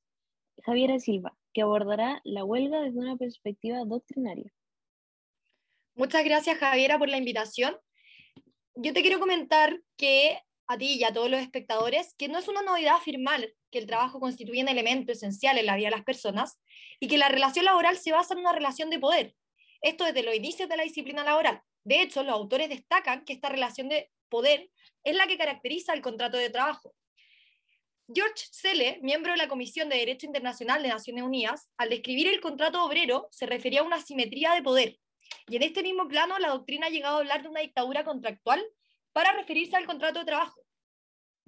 Javiera 0.64 1.00
Silva, 1.00 1.36
que 1.54 1.64
abordará 1.64 2.22
la 2.24 2.46
huelga 2.46 2.82
desde 2.82 3.00
una 3.00 3.18
perspectiva 3.18 3.84
doctrinaria. 3.86 4.54
Muchas 5.96 6.24
gracias, 6.24 6.60
Javiera, 6.60 7.00
por 7.00 7.10
la 7.10 7.18
invitación. 7.18 7.76
Yo 8.76 8.94
te 8.94 9.02
quiero 9.02 9.20
comentar 9.20 9.82
que 9.98 10.40
a 10.68 10.78
ti 10.78 11.00
y 11.00 11.04
a 11.04 11.14
todos 11.14 11.32
los 11.32 11.42
espectadores 11.42 12.14
que 12.14 12.28
no 12.28 12.38
es 12.38 12.48
una 12.48 12.62
novedad 12.62 12.98
afirmar 12.98 13.50
que 13.72 13.80
el 13.80 13.88
trabajo 13.88 14.20
constituye 14.20 14.62
un 14.62 14.70
elemento 14.70 15.12
esencial 15.12 15.58
en 15.58 15.66
la 15.66 15.76
vida 15.76 15.88
de 15.88 15.96
las 15.96 16.06
personas 16.06 16.60
y 17.00 17.08
que 17.08 17.18
la 17.18 17.30
relación 17.30 17.66
laboral 17.66 17.98
se 17.98 18.12
basa 18.12 18.34
en 18.34 18.42
una 18.42 18.52
relación 18.52 18.90
de 18.90 19.00
poder. 19.00 19.36
Esto 19.82 20.06
desde 20.06 20.24
los 20.24 20.36
inicios 20.36 20.70
de 20.70 20.78
la 20.78 20.84
disciplina 20.84 21.24
laboral. 21.24 21.62
De 21.84 22.02
hecho, 22.02 22.24
los 22.24 22.34
autores 22.34 22.70
destacan 22.70 23.24
que 23.26 23.34
esta 23.34 23.50
relación 23.50 23.90
de 23.90 24.12
poder 24.30 24.70
es 25.04 25.16
la 25.16 25.28
que 25.28 25.38
caracteriza 25.38 25.94
el 25.94 26.02
contrato 26.02 26.38
de 26.38 26.50
trabajo. 26.50 26.94
George 28.14 28.48
Selle, 28.52 29.00
miembro 29.04 29.34
de 29.34 29.38
la 29.38 29.48
Comisión 29.48 29.88
de 29.88 29.98
Derecho 29.98 30.26
Internacional 30.26 30.82
de 30.82 30.90
Naciones 30.90 31.24
Unidas, 31.24 31.70
al 31.78 31.90
describir 31.90 32.28
el 32.28 32.42
contrato 32.42 32.84
obrero 32.84 33.28
se 33.32 33.46
refería 33.46 33.82
a 33.82 33.84
una 33.84 34.02
simetría 34.02 34.54
de 34.54 34.64
poder. 34.64 34.98
Y 35.48 35.58
en 35.58 35.64
este 35.64 35.84
mismo 35.84 36.08
plano, 36.08 36.40
la 36.40 36.50
doctrina 36.50 36.88
ha 36.88 36.90
llegado 36.90 37.18
a 37.18 37.20
hablar 37.20 37.44
de 37.44 37.50
una 37.50 37.60
dictadura 37.60 38.04
contractual 38.04 38.66
para 39.14 39.34
referirse 39.34 39.76
al 39.76 39.86
contrato 39.86 40.20
de 40.20 40.26
trabajo. 40.26 40.60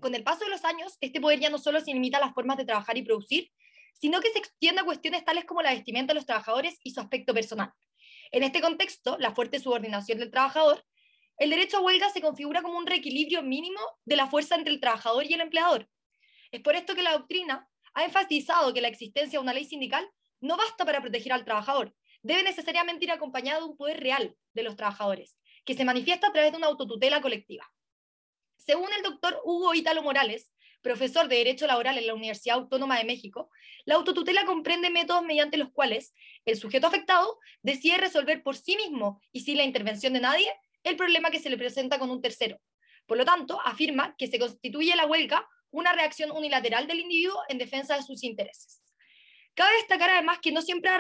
Con 0.01 0.15
el 0.15 0.23
paso 0.23 0.43
de 0.45 0.49
los 0.49 0.65
años, 0.65 0.97
este 0.99 1.21
poder 1.21 1.39
ya 1.39 1.51
no 1.51 1.59
solo 1.59 1.79
se 1.79 1.93
limita 1.93 2.17
a 2.17 2.21
las 2.21 2.33
formas 2.33 2.57
de 2.57 2.65
trabajar 2.65 2.97
y 2.97 3.03
producir, 3.03 3.51
sino 3.93 4.19
que 4.19 4.31
se 4.31 4.39
extiende 4.39 4.81
a 4.81 4.83
cuestiones 4.83 5.23
tales 5.23 5.45
como 5.45 5.61
la 5.61 5.73
vestimenta 5.73 6.13
de 6.13 6.15
los 6.15 6.25
trabajadores 6.25 6.79
y 6.83 6.89
su 6.89 6.99
aspecto 6.99 7.35
personal. 7.35 7.71
En 8.31 8.41
este 8.41 8.61
contexto, 8.61 9.17
la 9.19 9.35
fuerte 9.35 9.59
subordinación 9.59 10.17
del 10.17 10.31
trabajador, 10.31 10.83
el 11.37 11.51
derecho 11.51 11.77
a 11.77 11.81
huelga 11.81 12.09
se 12.09 12.19
configura 12.19 12.63
como 12.63 12.79
un 12.79 12.87
reequilibrio 12.87 13.43
mínimo 13.43 13.79
de 14.05 14.15
la 14.15 14.27
fuerza 14.27 14.55
entre 14.55 14.73
el 14.73 14.79
trabajador 14.79 15.25
y 15.25 15.33
el 15.33 15.41
empleador. 15.41 15.87
Es 16.51 16.61
por 16.61 16.75
esto 16.75 16.95
que 16.95 17.03
la 17.03 17.13
doctrina 17.13 17.69
ha 17.93 18.03
enfatizado 18.03 18.73
que 18.73 18.81
la 18.81 18.87
existencia 18.87 19.37
de 19.37 19.43
una 19.43 19.53
ley 19.53 19.65
sindical 19.65 20.09
no 20.39 20.57
basta 20.57 20.83
para 20.83 21.01
proteger 21.01 21.31
al 21.33 21.45
trabajador, 21.45 21.93
debe 22.23 22.41
necesariamente 22.41 23.05
ir 23.05 23.11
acompañado 23.11 23.61
de 23.61 23.69
un 23.69 23.77
poder 23.77 23.99
real 23.99 24.35
de 24.53 24.63
los 24.63 24.75
trabajadores, 24.75 25.37
que 25.63 25.75
se 25.75 25.85
manifiesta 25.85 26.27
a 26.27 26.31
través 26.31 26.51
de 26.51 26.57
una 26.57 26.67
autotutela 26.67 27.21
colectiva. 27.21 27.71
Según 28.63 28.93
el 28.95 29.01
doctor 29.01 29.41
Hugo 29.43 29.73
Ítalo 29.73 30.03
Morales, 30.03 30.51
profesor 30.83 31.27
de 31.27 31.37
Derecho 31.37 31.65
Laboral 31.65 31.97
en 31.97 32.05
la 32.05 32.13
Universidad 32.13 32.57
Autónoma 32.57 32.99
de 32.99 33.05
México, 33.05 33.49
la 33.85 33.95
autotutela 33.95 34.45
comprende 34.45 34.91
métodos 34.91 35.23
mediante 35.23 35.57
los 35.57 35.71
cuales 35.71 36.13
el 36.45 36.57
sujeto 36.57 36.85
afectado 36.85 37.39
decide 37.63 37.97
resolver 37.97 38.43
por 38.43 38.55
sí 38.55 38.75
mismo 38.75 39.19
y 39.31 39.39
sin 39.39 39.57
la 39.57 39.63
intervención 39.63 40.13
de 40.13 40.19
nadie 40.19 40.53
el 40.83 40.95
problema 40.95 41.31
que 41.31 41.39
se 41.39 41.49
le 41.49 41.57
presenta 41.57 41.97
con 41.97 42.11
un 42.11 42.21
tercero. 42.21 42.61
Por 43.07 43.17
lo 43.17 43.25
tanto, 43.25 43.59
afirma 43.65 44.13
que 44.15 44.27
se 44.27 44.37
constituye 44.37 44.95
la 44.95 45.07
huelga 45.07 45.49
una 45.71 45.93
reacción 45.93 46.29
unilateral 46.29 46.85
del 46.85 46.99
individuo 46.99 47.41
en 47.49 47.57
defensa 47.57 47.95
de 47.95 48.03
sus 48.03 48.23
intereses. 48.23 48.83
Cabe 49.55 49.73
destacar 49.77 50.11
además 50.11 50.37
que 50.39 50.51
no 50.51 50.61
siempre, 50.61 50.91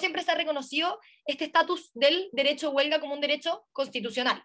siempre 0.00 0.24
se 0.24 0.32
ha 0.32 0.34
reconocido 0.34 0.98
este 1.24 1.44
estatus 1.44 1.92
del 1.94 2.30
derecho 2.32 2.66
a 2.66 2.70
huelga 2.70 2.98
como 2.98 3.14
un 3.14 3.20
derecho 3.20 3.64
constitucional. 3.70 4.44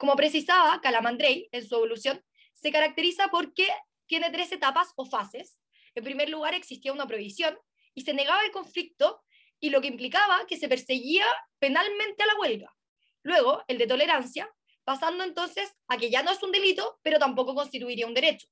Como 0.00 0.16
precisaba 0.16 0.80
Calamandrei 0.80 1.50
en 1.52 1.68
su 1.68 1.74
evolución, 1.74 2.24
se 2.54 2.72
caracteriza 2.72 3.28
porque 3.28 3.68
tiene 4.06 4.30
tres 4.30 4.50
etapas 4.50 4.94
o 4.96 5.04
fases. 5.04 5.60
En 5.94 6.02
primer 6.02 6.30
lugar, 6.30 6.54
existía 6.54 6.94
una 6.94 7.06
prohibición 7.06 7.58
y 7.92 8.00
se 8.00 8.14
negaba 8.14 8.42
el 8.42 8.50
conflicto 8.50 9.22
y 9.60 9.68
lo 9.68 9.82
que 9.82 9.88
implicaba 9.88 10.46
que 10.46 10.56
se 10.56 10.70
perseguía 10.70 11.26
penalmente 11.58 12.22
a 12.22 12.26
la 12.28 12.36
huelga. 12.36 12.74
Luego, 13.22 13.62
el 13.68 13.76
de 13.76 13.86
tolerancia, 13.86 14.50
pasando 14.84 15.22
entonces 15.22 15.70
a 15.86 15.98
que 15.98 16.08
ya 16.08 16.22
no 16.22 16.30
es 16.30 16.42
un 16.42 16.50
delito, 16.50 16.98
pero 17.02 17.18
tampoco 17.18 17.54
constituiría 17.54 18.06
un 18.06 18.14
derecho. 18.14 18.48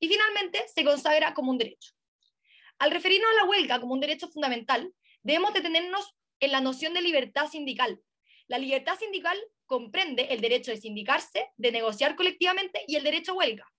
Y 0.00 0.08
finalmente, 0.08 0.66
se 0.68 0.84
consagra 0.84 1.32
como 1.32 1.50
un 1.50 1.56
derecho. 1.56 1.92
Al 2.78 2.90
referirnos 2.90 3.30
a 3.30 3.36
la 3.36 3.44
huelga 3.48 3.80
como 3.80 3.94
un 3.94 4.00
derecho 4.00 4.28
fundamental, 4.28 4.92
debemos 5.22 5.54
detenernos 5.54 6.14
en 6.40 6.52
la 6.52 6.60
noción 6.60 6.92
de 6.92 7.00
libertad 7.00 7.48
sindical. 7.48 8.02
La 8.48 8.58
libertad 8.58 8.98
sindical 8.98 9.38
comprende 9.70 10.22
el 10.30 10.40
derecho 10.40 10.72
de 10.72 10.78
sindicarse, 10.78 11.46
de 11.56 11.70
negociar 11.70 12.16
colectivamente 12.16 12.82
y 12.88 12.96
el 12.96 13.04
derecho 13.04 13.30
a 13.30 13.34
huelga. 13.36 13.72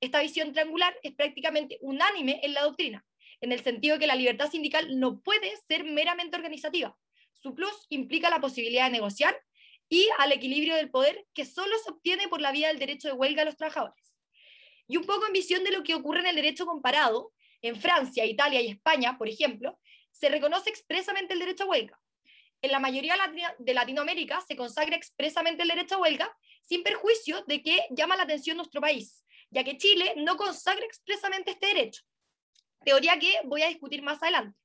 Esta 0.00 0.22
visión 0.22 0.54
triangular 0.54 0.96
es 1.02 1.12
prácticamente 1.12 1.76
unánime 1.82 2.40
en 2.42 2.54
la 2.54 2.62
doctrina, 2.62 3.04
en 3.42 3.52
el 3.52 3.62
sentido 3.62 3.98
que 3.98 4.06
la 4.06 4.14
libertad 4.14 4.50
sindical 4.50 4.98
no 4.98 5.20
puede 5.20 5.52
ser 5.68 5.84
meramente 5.84 6.38
organizativa. 6.38 6.96
Su 7.34 7.54
plus 7.54 7.74
implica 7.90 8.30
la 8.30 8.40
posibilidad 8.40 8.86
de 8.86 8.92
negociar 8.92 9.38
y 9.90 10.08
al 10.16 10.32
equilibrio 10.32 10.76
del 10.76 10.90
poder 10.90 11.26
que 11.34 11.44
solo 11.44 11.76
se 11.84 11.90
obtiene 11.90 12.26
por 12.28 12.40
la 12.40 12.50
vía 12.50 12.68
del 12.68 12.78
derecho 12.78 13.08
de 13.08 13.14
huelga 13.14 13.42
a 13.42 13.44
los 13.44 13.58
trabajadores. 13.58 14.16
Y 14.88 14.96
un 14.96 15.04
poco 15.04 15.26
en 15.26 15.34
visión 15.34 15.62
de 15.62 15.72
lo 15.72 15.82
que 15.82 15.94
ocurre 15.94 16.20
en 16.20 16.26
el 16.28 16.36
derecho 16.36 16.64
comparado, 16.64 17.34
en 17.60 17.76
Francia, 17.76 18.24
Italia 18.24 18.62
y 18.62 18.68
España, 18.68 19.18
por 19.18 19.28
ejemplo, 19.28 19.78
se 20.10 20.30
reconoce 20.30 20.70
expresamente 20.70 21.34
el 21.34 21.40
derecho 21.40 21.64
a 21.64 21.66
huelga. 21.66 22.00
En 22.64 22.72
la 22.72 22.78
mayoría 22.78 23.14
de 23.58 23.74
Latinoamérica 23.74 24.40
se 24.40 24.56
consagra 24.56 24.96
expresamente 24.96 25.64
el 25.64 25.68
derecho 25.68 25.96
a 25.96 25.98
huelga, 25.98 26.34
sin 26.62 26.82
perjuicio 26.82 27.44
de 27.46 27.60
que 27.60 27.84
llama 27.90 28.16
la 28.16 28.22
atención 28.22 28.56
nuestro 28.56 28.80
país, 28.80 29.22
ya 29.50 29.62
que 29.62 29.76
Chile 29.76 30.14
no 30.16 30.38
consagra 30.38 30.86
expresamente 30.86 31.50
este 31.50 31.66
derecho. 31.66 32.02
Teoría 32.82 33.18
que 33.18 33.38
voy 33.44 33.60
a 33.60 33.68
discutir 33.68 34.00
más 34.00 34.22
adelante. 34.22 34.58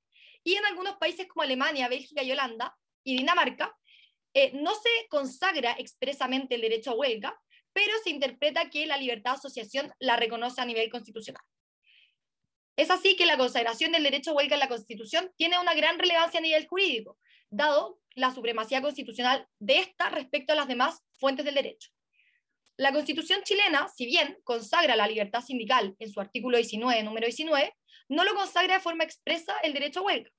Y 0.46 0.54
en 0.54 0.66
algunos 0.66 0.96
países 0.96 1.28
como 1.28 1.44
Alemania, 1.44 1.90
Bélgica 1.90 2.24
y 2.24 2.32
Holanda 2.32 2.74
y 3.04 3.18
Dinamarca, 3.18 3.78
eh, 4.34 4.52
no 4.54 4.74
se 4.76 5.10
consagra 5.10 5.74
expresamente 5.74 6.56
el 6.56 6.62
derecho 6.62 6.92
a 6.92 6.96
huelga, 6.96 7.38
pero 7.74 7.92
se 8.06 8.12
interpreta 8.12 8.70
que 8.70 8.86
la 8.86 8.96
libertad 8.96 9.32
de 9.32 9.40
asociación 9.40 9.94
la 10.00 10.16
reconoce 10.16 10.62
a 10.62 10.66
nivel 10.66 10.90
constitucional. 10.90 11.44
Es 12.78 12.92
así 12.92 13.18
que 13.18 13.26
la 13.26 13.36
consagración 13.36 13.92
del 13.92 14.04
derecho 14.04 14.32
a 14.32 14.36
huelga 14.36 14.56
en 14.56 14.62
la 14.62 14.70
Constitución 14.70 15.34
tiene 15.36 15.60
una 15.60 15.74
gran 15.74 16.00
relevancia 16.00 16.40
a 16.40 16.42
nivel 16.42 16.66
jurídico, 16.66 17.18
dado 17.50 18.00
la 18.16 18.34
supremacía 18.34 18.82
constitucional 18.82 19.48
de 19.60 19.80
esta 19.80 20.10
respecto 20.10 20.54
a 20.54 20.56
las 20.56 20.68
demás 20.68 21.04
fuentes 21.14 21.46
del 21.46 21.56
derecho. 21.56 21.90
La 22.78 22.94
Constitución 22.94 23.42
chilena, 23.44 23.90
si 23.90 24.06
bien 24.06 24.38
consagra 24.44 24.96
la 24.96 25.08
libertad 25.08 25.42
sindical 25.42 25.96
en 26.00 26.12
su 26.12 26.22
artículo 26.22 26.58
19, 26.58 27.04
número 27.04 27.28
19, 27.28 27.76
no 28.10 28.24
lo 28.24 28.34
consagra 28.36 28.76
de 28.76 28.80
forma 28.80 29.04
expresa 29.04 29.54
el 29.64 29.74
derecho 29.74 30.00
a 30.00 30.04
huelga. 30.04 30.32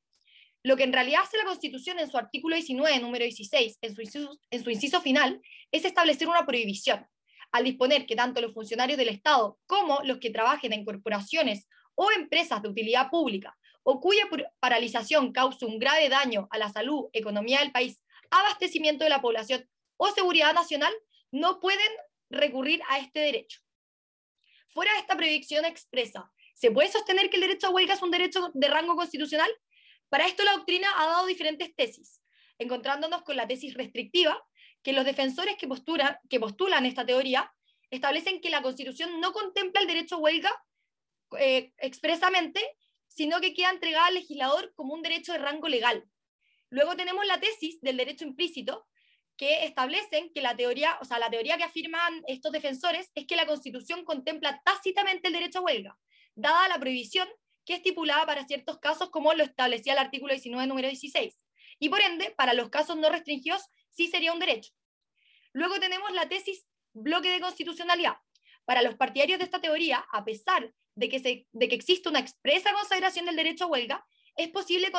Lo 0.63 0.77
que 0.77 0.85
en 0.85 0.93
realidad 0.93 1.23
hace 1.23 1.39
la 1.39 1.45
Constitución 1.45 1.99
en 1.99 2.11
su 2.11 2.17
artículo 2.17 2.57
19, 2.57 2.99
número 3.01 3.25
16, 3.25 3.79
en 3.83 3.95
su, 3.95 4.71
inciso, 4.71 5.01
final, 5.01 5.41
es 5.71 5.85
establecer 5.85 6.29
una 6.29 6.47
prohibición, 6.47 7.07
al 7.53 7.65
disponer 7.65 8.07
que 8.07 8.17
tanto 8.17 8.41
los 8.41 8.53
funcionarios 8.53 8.99
del 8.99 9.09
Estado 9.09 9.59
como 9.67 10.01
los 10.05 10.19
que 10.19 10.31
trabajen 10.31 10.73
en 10.73 10.85
corporaciones 10.85 11.67
o 11.95 12.11
empresas 12.13 12.63
de 12.63 12.69
utilidad 12.69 13.11
pública 13.11 13.57
o 13.83 14.01
cuya 14.01 14.29
paralización 14.61 15.33
cause 15.33 15.65
un 15.65 15.79
grave 15.79 16.09
daño 16.09 16.49
a 16.51 16.59
la 16.59 16.71
salud, 16.71 17.09
economía 17.13 17.61
del 17.61 17.73
país, 17.73 18.03
abastecimiento 18.31 19.05
de 19.05 19.11
la 19.11 19.21
población 19.21 19.69
o 19.97 20.09
seguridad 20.11 20.55
nacional, 20.55 20.93
no 21.31 21.61
pueden 21.61 21.91
recurrir 22.31 22.83
a 22.89 22.99
este 22.99 23.21
derecho. 23.21 23.61
Fuera 24.69 24.93
de 24.95 25.01
esta 25.01 25.17
prohibición 25.17 25.65
expresa, 25.65 26.33
¿se 26.55 26.71
puede 26.71 26.91
sostener 26.91 27.29
que 27.29 27.37
el 27.37 27.43
derecho 27.43 27.67
a 27.67 27.71
huelga 27.71 27.95
es 27.95 28.03
un 28.03 28.11
derecho 28.11 28.51
de 28.55 28.69
rango 28.69 28.95
constitucional? 28.97 29.51
Para 30.09 30.27
esto 30.27 30.45
la 30.45 30.53
doctrina 30.53 30.89
ha 30.97 31.07
dado 31.07 31.27
diferentes 31.27 31.75
tesis, 31.75 32.21
encontrándonos 32.59 33.23
con 33.23 33.37
la 33.37 33.47
tesis 33.47 33.75
restrictiva, 33.75 34.41
que 34.83 34.93
los 34.93 35.05
defensores 35.05 35.57
que 35.57 35.69
postulan 36.41 36.87
esta 36.87 37.05
teoría 37.05 37.53
establecen 37.91 38.41
que 38.41 38.51
la 38.51 38.63
Constitución 38.63 39.21
no 39.21 39.33
contempla 39.33 39.81
el 39.81 39.87
derecho 39.87 40.17
a 40.17 40.19
huelga 40.19 40.51
eh, 41.39 41.73
expresamente, 41.79 42.61
sino 43.11 43.41
que 43.41 43.53
queda 43.53 43.71
entregada 43.71 44.07
al 44.07 44.15
legislador 44.15 44.73
como 44.75 44.95
un 44.95 45.03
derecho 45.03 45.33
de 45.33 45.39
rango 45.39 45.69
legal. 45.69 46.09
Luego 46.71 46.97
tenemos 46.97 47.27
la 47.27 47.41
tesis 47.41 47.81
del 47.81 47.97
derecho 47.97 48.25
implícito, 48.25 48.87
que 49.37 49.65
establecen 49.65 50.31
que 50.33 50.43
la 50.43 50.57
teoría, 50.57 50.99
o 51.01 51.05
sea, 51.05 51.19
la 51.19 51.31
teoría 51.31 51.57
que 51.57 51.65
afirman 51.65 52.23
estos 52.27 52.53
defensores 52.53 53.11
es 53.15 53.27
que 53.27 53.37
la 53.37 53.47
Constitución 53.47 54.05
contempla 54.05 54.63
tácitamente 54.65 55.29
el 55.29 55.35
derecho 55.35 55.59
a 55.59 55.63
huelga, 55.63 55.99
dada 56.35 56.69
la 56.69 56.79
prohibición 56.79 57.29
que 57.65 57.75
estipulada 57.75 58.27
para 58.27 58.47
ciertos 58.47 58.79
casos 58.79 59.11
como 59.11 59.33
lo 59.33 59.43
establecía 59.43 59.95
el 59.95 59.99
artículo 59.99 60.33
19, 60.33 60.67
número 60.67 60.89
16. 60.89 61.35
Y 61.79 61.89
por 61.89 62.01
ende, 62.01 62.35
para 62.37 62.55
los 62.55 62.69
casos 62.69 62.97
no 62.97 63.09
restringidos, 63.09 63.63
sí 63.91 64.09
sería 64.09 64.33
un 64.33 64.41
derecho. 64.41 64.73
Luego 65.53 65.81
tenemos 65.81 66.13
la 66.13 66.29
tesis 66.29 66.67
bloque 66.93 67.31
de 67.31 67.41
constitucionalidad. 67.41 68.19
Para 68.67 68.83
los 68.83 68.95
partidarios 68.95 69.39
de 69.39 69.47
esta 69.47 69.61
teoría, 69.61 70.07
a 70.13 70.25
pesar 70.25 70.73
de 70.95 71.09
que, 71.09 71.19
se, 71.19 71.47
de 71.53 71.69
que 71.69 71.75
existe 71.75 72.09
una 72.09 72.21
expresa 72.21 72.73
consagración 72.73 73.27
del 73.27 73.37
derecho 73.37 73.65
a 73.65 73.69
huelga, 73.69 74.07
es 74.37 74.49
posible 74.49 74.91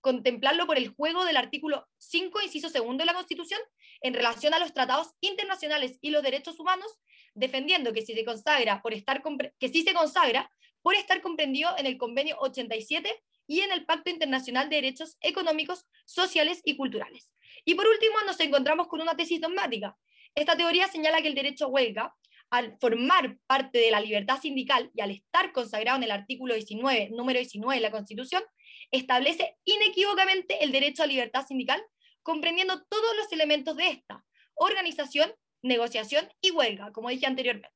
contemplarlo 0.00 0.66
por 0.66 0.76
el 0.76 0.88
juego 0.88 1.24
del 1.24 1.36
artículo 1.36 1.88
5, 1.98 2.42
inciso 2.42 2.68
segundo 2.68 3.02
de 3.02 3.06
la 3.06 3.14
Constitución, 3.14 3.60
en 4.00 4.14
relación 4.14 4.54
a 4.54 4.58
los 4.58 4.72
tratados 4.72 5.12
internacionales 5.20 5.98
y 6.00 6.10
los 6.10 6.22
derechos 6.22 6.60
humanos, 6.60 6.86
defendiendo 7.34 7.92
que 7.92 8.02
si 8.02 8.14
se 8.14 8.24
consagra 8.24 8.82
por 8.82 8.92
estar 8.92 9.22
que 9.58 9.68
sí 9.68 9.82
se 9.82 9.94
consagra 9.94 10.50
por 10.82 10.94
estar 10.94 11.22
comprendido 11.22 11.70
en 11.78 11.86
el 11.86 11.96
Convenio 11.96 12.36
87 12.40 13.10
y 13.46 13.60
en 13.60 13.72
el 13.72 13.86
Pacto 13.86 14.10
Internacional 14.10 14.68
de 14.68 14.76
Derechos 14.76 15.16
Económicos, 15.20 15.86
Sociales 16.04 16.60
y 16.64 16.76
Culturales. 16.76 17.32
Y 17.64 17.74
por 17.74 17.86
último, 17.86 18.14
nos 18.26 18.38
encontramos 18.40 18.88
con 18.88 19.00
una 19.00 19.16
tesis 19.16 19.40
dogmática. 19.40 19.96
Esta 20.34 20.56
teoría 20.56 20.88
señala 20.88 21.22
que 21.22 21.28
el 21.28 21.34
derecho 21.34 21.66
a 21.66 21.68
huelga 21.68 22.14
al 22.54 22.78
formar 22.78 23.36
parte 23.48 23.78
de 23.78 23.90
la 23.90 24.00
libertad 24.00 24.40
sindical 24.40 24.88
y 24.94 25.00
al 25.00 25.10
estar 25.10 25.50
consagrado 25.50 25.96
en 25.96 26.04
el 26.04 26.12
artículo 26.12 26.54
19, 26.54 27.10
número 27.10 27.40
19 27.40 27.74
de 27.74 27.80
la 27.80 27.90
Constitución, 27.90 28.44
establece 28.92 29.56
inequívocamente 29.64 30.62
el 30.62 30.70
derecho 30.70 31.02
a 31.02 31.06
libertad 31.06 31.44
sindical, 31.44 31.82
comprendiendo 32.22 32.84
todos 32.84 33.16
los 33.16 33.32
elementos 33.32 33.76
de 33.76 33.88
esta, 33.88 34.24
organización, 34.54 35.34
negociación 35.62 36.32
y 36.40 36.52
huelga, 36.52 36.92
como 36.92 37.08
dije 37.08 37.26
anteriormente. 37.26 37.74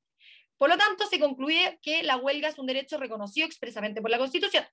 Por 0.57 0.71
lo 0.71 0.79
tanto, 0.79 1.07
se 1.07 1.19
concluye 1.19 1.81
que 1.83 2.05
la 2.05 2.17
huelga 2.17 2.49
es 2.49 2.59
un 2.61 2.67
derecho 2.67 2.99
reconocido 2.99 3.49
expresamente 3.49 4.01
por 4.01 4.13
la 4.13 4.19
Constitución. 4.19 4.65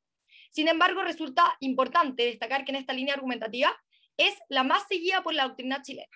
Sin 0.51 0.67
embargo, 0.67 1.01
resulta 1.01 1.57
importante 1.61 2.25
destacar 2.25 2.63
que 2.63 2.73
en 2.73 2.77
esta 2.77 2.93
línea 2.93 3.15
argumentativa 3.15 3.75
es 4.17 4.35
la 4.49 4.61
más 4.61 4.87
seguida 4.87 5.23
por 5.23 5.33
la 5.33 5.47
doctrina 5.47 5.81
chilena. 5.81 6.15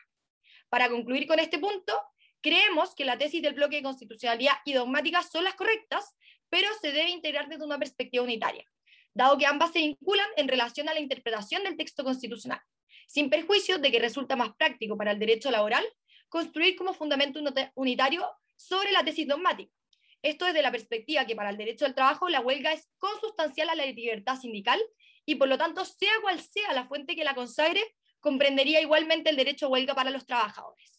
Para 0.69 0.89
concluir 0.89 1.25
con 1.25 1.39
este 1.39 1.57
punto, 1.57 1.99
creemos 2.41 2.95
que 2.95 3.05
la 3.05 3.17
tesis 3.17 3.41
del 3.41 3.53
bloque 3.53 3.77
de 3.77 3.83
constitucionalidad 3.83 4.53
y 4.65 4.73
dogmática 4.73 5.23
son 5.23 5.43
las 5.43 5.55
correctas, 5.55 6.15
pero 6.49 6.67
se 6.81 6.91
debe 6.91 7.09
integrar 7.09 7.47
desde 7.47 7.65
una 7.65 7.77
perspectiva 7.77 8.23
unitaria, 8.23 8.65
dado 9.13 9.37
que 9.37 9.45
ambas 9.45 9.71
se 9.71 9.79
vinculan 9.79 10.27
en 10.37 10.47
relación 10.47 10.89
a 10.89 10.93
la 10.93 10.99
interpretación 10.99 11.63
del 11.63 11.77
texto 11.77 12.03
constitucional, 12.03 12.61
sin 13.07 13.29
perjuicio 13.29 13.77
de 13.77 13.91
que 13.91 13.99
resulta 13.99 14.35
más 14.35 14.55
práctico 14.55 14.97
para 14.97 15.11
el 15.11 15.19
derecho 15.19 15.51
laboral 15.51 15.85
construir 16.27 16.75
como 16.75 16.93
fundamento 16.93 17.39
unitario 17.75 18.29
sobre 18.55 18.91
la 18.91 19.03
tesis 19.03 19.27
dogmática. 19.27 19.73
Esto 20.21 20.45
desde 20.45 20.61
la 20.61 20.71
perspectiva 20.71 21.25
que 21.25 21.35
para 21.35 21.49
el 21.49 21.57
derecho 21.57 21.85
del 21.85 21.95
trabajo 21.95 22.27
la 22.29 22.41
huelga 22.41 22.73
es 22.73 22.89
consustancial 22.97 23.69
a 23.69 23.75
la 23.75 23.85
libertad 23.85 24.37
sindical 24.37 24.79
y 25.25 25.35
por 25.35 25.47
lo 25.47 25.57
tanto, 25.57 25.85
sea 25.85 26.11
cual 26.21 26.39
sea 26.41 26.73
la 26.73 26.85
fuente 26.85 27.15
que 27.15 27.23
la 27.23 27.35
consagre, 27.35 27.81
comprendería 28.19 28.81
igualmente 28.81 29.29
el 29.29 29.35
derecho 29.35 29.67
a 29.67 29.69
huelga 29.69 29.95
para 29.95 30.09
los 30.09 30.25
trabajadores. 30.25 30.98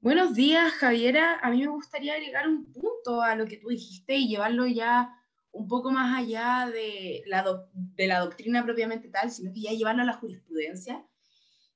Buenos 0.00 0.34
días, 0.34 0.72
Javiera. 0.74 1.40
A 1.40 1.50
mí 1.50 1.60
me 1.60 1.72
gustaría 1.72 2.14
agregar 2.14 2.46
un 2.46 2.72
punto 2.72 3.20
a 3.20 3.34
lo 3.34 3.46
que 3.46 3.56
tú 3.56 3.68
dijiste 3.68 4.14
y 4.14 4.28
llevarlo 4.28 4.64
ya 4.68 5.12
un 5.50 5.66
poco 5.66 5.90
más 5.90 6.16
allá 6.16 6.70
de 6.72 7.24
la, 7.26 7.44
de 7.72 8.06
la 8.06 8.20
doctrina 8.20 8.64
propiamente 8.64 9.08
tal, 9.08 9.28
sino 9.32 9.52
que 9.52 9.62
ya 9.62 9.72
llevarlo 9.72 10.02
a 10.02 10.06
la 10.06 10.12
jurisprudencia. 10.12 11.04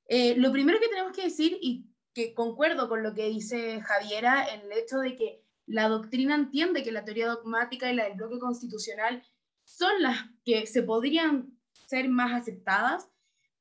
Eh, 0.07 0.37
lo 0.37 0.53
primero 0.53 0.79
que 0.79 0.87
tenemos 0.87 1.11
que 1.17 1.25
decir, 1.25 1.59
y 1.61 1.91
que 2.15 2.33
concuerdo 2.33 2.89
con 2.89 3.03
lo 3.03 3.13
que 3.13 3.29
dice 3.29 3.81
Javiera, 3.81 4.47
en 4.55 4.61
el 4.71 4.79
hecho 4.79 4.99
de 4.99 5.17
que 5.17 5.43
la 5.67 5.89
doctrina 5.89 6.37
entiende 6.37 6.85
que 6.85 6.93
la 6.93 7.05
teoría 7.05 7.27
dogmática 7.27 7.91
y 7.91 7.97
la 7.97 8.05
del 8.05 8.15
bloque 8.15 8.39
constitucional 8.39 9.25
son 9.65 10.01
las 10.01 10.27
que 10.45 10.69
se 10.69 10.85
podrían 10.85 11.59
ser 11.89 12.09
más 12.09 12.41
aceptadas, 12.41 13.12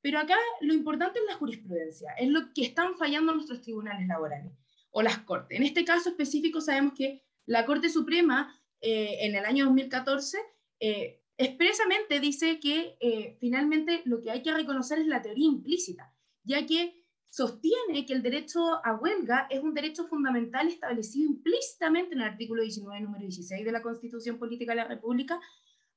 pero 0.02 0.20
acá 0.20 0.36
lo 0.62 0.74
importante 0.74 1.20
es 1.20 1.26
la 1.26 1.36
jurisprudencia, 1.36 2.14
es 2.14 2.30
lo 2.30 2.54
que 2.54 2.64
están 2.64 2.96
fallando 2.98 3.34
nuestros 3.34 3.62
tribunales 3.62 4.08
laborales 4.08 4.52
o 4.92 5.02
las 5.02 5.20
cortes. 5.20 5.58
En 5.58 5.66
este 5.66 5.86
caso 5.86 6.10
específico 6.10 6.60
sabemos 6.60 6.94
que 6.94 7.24
la 7.46 7.66
Corte 7.66 7.90
Suprema 7.90 8.60
eh, 8.82 9.18
en 9.22 9.36
el 9.36 9.46
año 9.46 9.66
2014 9.66 10.38
eh, 10.80 11.22
expresamente 11.38 12.20
dice 12.20 12.60
que 12.60 12.98
eh, 13.00 13.38
finalmente 13.40 14.02
lo 14.06 14.22
que 14.22 14.32
hay 14.32 14.42
que 14.42 14.54
reconocer 14.54 15.00
es 15.00 15.08
la 15.08 15.22
teoría 15.22 15.48
implícita, 15.48 16.14
ya 16.44 16.66
que 16.66 17.02
sostiene 17.30 18.06
que 18.06 18.14
el 18.14 18.22
derecho 18.22 18.84
a 18.84 18.96
huelga 18.96 19.48
es 19.50 19.62
un 19.62 19.74
derecho 19.74 20.06
fundamental 20.08 20.68
establecido 20.68 21.30
implícitamente 21.30 22.14
en 22.14 22.22
el 22.22 22.28
artículo 22.28 22.62
19, 22.62 23.02
número 23.02 23.22
16 23.22 23.64
de 23.64 23.72
la 23.72 23.82
Constitución 23.82 24.38
Política 24.38 24.74
de 24.74 24.78
la 24.78 24.88
República, 24.88 25.40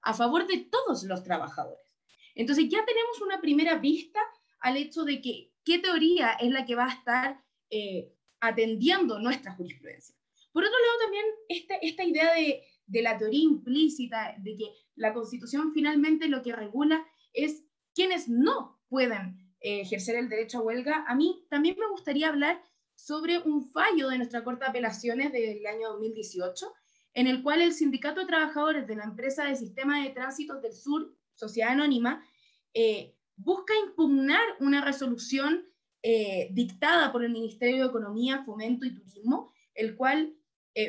a 0.03 0.15
favor 0.15 0.47
de 0.47 0.59
todos 0.71 1.03
los 1.05 1.25
trabajadores. 1.25 1.94
Entonces 2.35 2.69
ya 2.69 2.85
tenemos 2.85 3.21
una 3.23 3.41
primera 3.41 3.79
vista 3.79 4.21
al 4.61 4.77
hecho 4.77 5.05
de 5.05 5.21
que 5.21 5.53
qué 5.65 5.79
teoría 5.79 6.33
es 6.33 6.51
la 6.51 6.65
que 6.65 6.75
va 6.75 6.87
a 6.87 6.93
estar 6.93 7.45
eh, 7.71 8.13
atendiendo 8.41 9.19
nuestra 9.19 9.55
jurisprudencia. 9.55 10.15
Por 10.53 10.65
otro 10.65 10.77
lado, 10.79 10.99
también 11.01 11.25
esta, 11.49 11.75
esta 11.77 12.05
idea 12.05 12.35
de, 12.35 12.63
de 12.87 13.03
la 13.03 13.19
teoría 13.19 13.43
implícita, 13.43 14.35
de 14.39 14.57
que 14.57 14.65
la 14.95 15.13
Constitución 15.13 15.73
finalmente 15.73 16.29
lo 16.29 16.43
que 16.43 16.55
regula 16.55 17.05
es 17.33 17.65
quienes 17.95 18.29
no 18.29 18.81
pueden 18.89 19.39
eh, 19.61 19.81
ejercer 19.81 20.17
el 20.17 20.29
derecho 20.29 20.59
a 20.59 20.63
huelga, 20.63 21.05
a 21.09 21.15
mí 21.15 21.47
también 21.49 21.77
me 21.79 21.89
gustaría 21.89 22.29
hablar 22.29 22.63
sobre 22.95 23.39
un 23.39 23.71
fallo 23.73 24.09
de 24.09 24.19
nuestra 24.19 24.45
Corte 24.45 24.65
de 24.65 24.71
Apelaciones 24.71 25.33
del 25.33 25.67
año 25.67 25.91
2018, 25.93 26.73
en 27.15 27.27
el 27.27 27.43
cual 27.43 27.63
el 27.63 27.73
Sindicato 27.73 28.21
de 28.21 28.27
Trabajadores 28.27 28.87
de 28.87 28.97
la 28.97 29.05
empresa 29.05 29.45
de 29.45 29.57
Sistema 29.57 30.03
de 30.03 30.11
Tránsito 30.11 30.61
del 30.61 30.73
Sur, 30.73 31.15
Sociedad 31.35 31.71
Anónima, 31.71 32.25
eh, 32.73 33.15
busca 33.37 33.73
impugnar 33.87 34.45
una 34.61 34.85
resolución 34.85 35.67
eh, 36.03 36.49
dictada 36.53 37.13
por 37.13 37.25
el 37.25 37.33
Ministerio 37.33 37.85
de 37.85 37.89
Economía, 37.89 38.45
Fomento 38.45 38.87
y 38.87 38.95
Turismo, 38.95 39.53
el 39.75 39.97
cual 39.97 40.35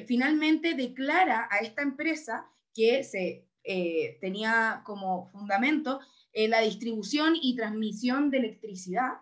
finalmente 0.08 0.73
declara 0.73 1.47
a 1.51 1.60
esta 1.60 1.84
empresa 1.84 2.49
que 2.73 3.03
se 3.03 3.45
tenía 4.19 4.81
como 4.84 5.27
fundamento 5.27 5.99
eh, 6.36 6.49
la 6.49 6.60
distribución 6.60 7.34
y 7.41 7.55
transmisión 7.55 8.29
de 8.29 8.39
electricidad, 8.39 9.21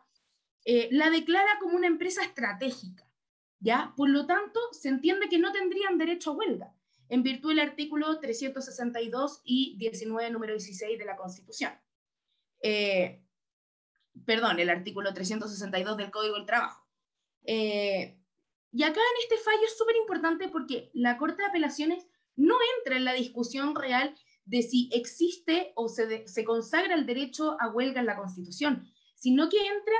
eh, 0.66 0.90
la 0.92 1.12
declara 1.12 1.60
como 1.62 1.78
una 1.78 1.86
empresa 1.86 2.24
estratégica. 2.24 3.08
¿ya? 3.60 3.94
Por 3.96 4.10
lo 4.10 4.26
tanto, 4.26 4.60
se 4.72 4.90
entiende 4.90 5.30
que 5.30 5.38
no 5.38 5.52
tendrían 5.52 6.00
derecho 6.00 6.32
a 6.32 6.34
huelga, 6.34 6.76
en 7.14 7.22
virtud 7.22 7.50
del 7.50 7.60
artículo 7.60 8.20
362 8.20 9.42
y 9.44 9.78
19, 9.78 10.32
número 10.32 10.54
16 10.54 10.98
de 10.98 11.06
la 11.06 11.16
Constitución. 11.16 11.72
Eh, 12.60 13.24
perdón, 14.26 14.60
el 14.60 14.72
artículo 14.72 15.14
362 15.14 15.96
del 15.96 16.10
Código 16.10 16.36
del 16.38 16.48
Trabajo. 16.48 16.84
y 17.46 18.84
acá 18.84 19.00
en 19.00 19.22
este 19.22 19.38
fallo 19.38 19.64
es 19.64 19.78
súper 19.78 19.96
importante 19.98 20.48
porque 20.48 20.90
la 20.96 21.20
Corte 21.20 21.44
de 21.44 21.50
Apelaciones 21.50 22.08
no 22.36 22.56
entra 22.80 22.98
en 22.98 23.06
la 23.06 23.14
discusión 23.14 23.76
real 23.76 24.16
de 24.46 24.64
si 24.64 24.90
existe 24.92 25.72
o 25.76 25.90
se, 25.90 26.28
se 26.28 26.44
consagra 26.44 26.96
el 26.96 27.06
derecho 27.06 27.58
a 27.60 27.70
huelga 27.70 28.00
en 28.00 28.08
la 28.08 28.18
Constitución, 28.18 28.92
sino 29.14 29.50
que 29.50 29.60
entra 29.60 29.98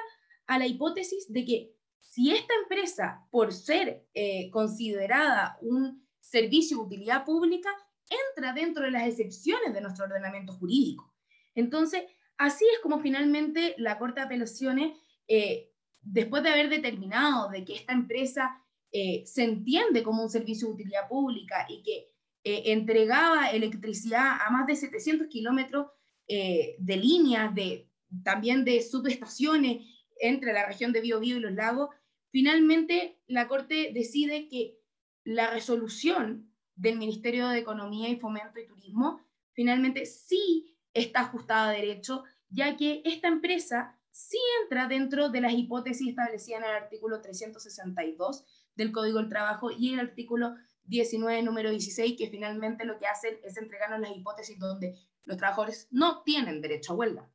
a 0.48 0.58
la 0.58 0.66
hipótesis 0.66 1.32
de 1.32 1.46
que 1.46 1.76
si 2.00 2.32
esta 2.32 2.56
empresa, 2.64 3.28
por 3.30 3.54
ser 3.54 4.08
eh, 4.16 4.50
considerada 4.50 5.60
un 5.62 6.03
servicio 6.34 6.78
de 6.78 6.84
utilidad 6.84 7.26
pública, 7.26 7.70
entra 8.10 8.54
dentro 8.54 8.84
de 8.84 8.92
las 8.92 9.08
excepciones 9.08 9.72
de 9.72 9.82
nuestro 9.82 10.06
ordenamiento 10.06 10.54
jurídico. 10.54 11.14
Entonces, 11.54 12.02
así 12.38 12.66
es 12.74 12.80
como 12.80 13.00
finalmente 13.00 13.76
la 13.78 14.00
Corte 14.00 14.20
de 14.20 14.26
Apelaciones, 14.26 14.98
eh, 15.28 15.70
después 16.02 16.42
de 16.42 16.50
haber 16.50 16.70
determinado 16.70 17.50
de 17.50 17.64
que 17.64 17.76
esta 17.76 17.94
empresa 17.94 18.60
eh, 18.92 19.24
se 19.28 19.44
entiende 19.44 20.02
como 20.02 20.24
un 20.24 20.30
servicio 20.30 20.68
de 20.68 20.74
utilidad 20.74 21.08
pública 21.08 21.68
y 21.70 21.84
que 21.84 22.08
eh, 22.44 22.74
entregaba 22.74 23.52
electricidad 23.52 24.38
a 24.44 24.50
más 24.50 24.66
de 24.66 24.76
700 24.76 25.28
kilómetros 25.28 25.88
de 26.26 26.98
líneas, 26.98 27.54
de, 27.54 27.90
también 28.24 28.64
de 28.64 28.82
subestaciones 28.82 29.86
entre 30.20 30.54
la 30.54 30.66
región 30.66 30.94
de 30.94 31.02
Biobío 31.02 31.38
y 31.38 31.42
los 31.42 31.52
lagos, 31.52 31.90
finalmente 32.32 33.20
la 33.28 33.48
Corte 33.48 33.92
decide 33.94 34.48
que 34.48 34.80
la 35.24 35.52
resolución 35.52 36.52
del 36.76 36.98
Ministerio 36.98 37.48
de 37.50 37.60
Economía 37.60 38.10
y 38.10 38.20
Fomento 38.20 38.60
y 38.60 38.68
Turismo 38.68 39.22
finalmente 39.54 40.06
sí 40.06 40.76
está 40.94 41.22
ajustada 41.22 41.70
a 41.70 41.74
derecho, 41.74 42.24
ya 42.50 42.76
que 42.78 43.02
esta 43.06 43.28
empresa 43.28 44.00
sí 44.12 44.38
entra 44.62 44.88
dentro 44.88 45.30
de 45.30 45.42
las 45.42 45.54
hipótesis 45.54 46.10
establecidas 46.10 46.62
en 46.62 46.70
el 46.70 46.76
artículo 46.76 47.22
362 47.22 48.46
del 48.76 48.92
Código 48.92 49.20
del 49.20 49.30
Trabajo 49.30 49.72
y 49.72 49.94
el 49.94 50.00
artículo 50.00 50.56
19, 50.86 51.42
número 51.44 51.70
16, 51.70 52.16
que 52.18 52.30
finalmente 52.30 52.86
lo 52.86 52.98
que 53.00 53.08
hacen 53.08 53.40
es 53.44 53.58
entregarnos 53.58 54.02
las 54.02 54.16
hipótesis 54.16 54.60
donde 54.60 54.96
los 55.24 55.38
trabajadores 55.38 55.88
no 55.92 56.22
tienen 56.24 56.62
derecho 56.62 56.94
a 56.94 56.96
huelga. 56.98 57.30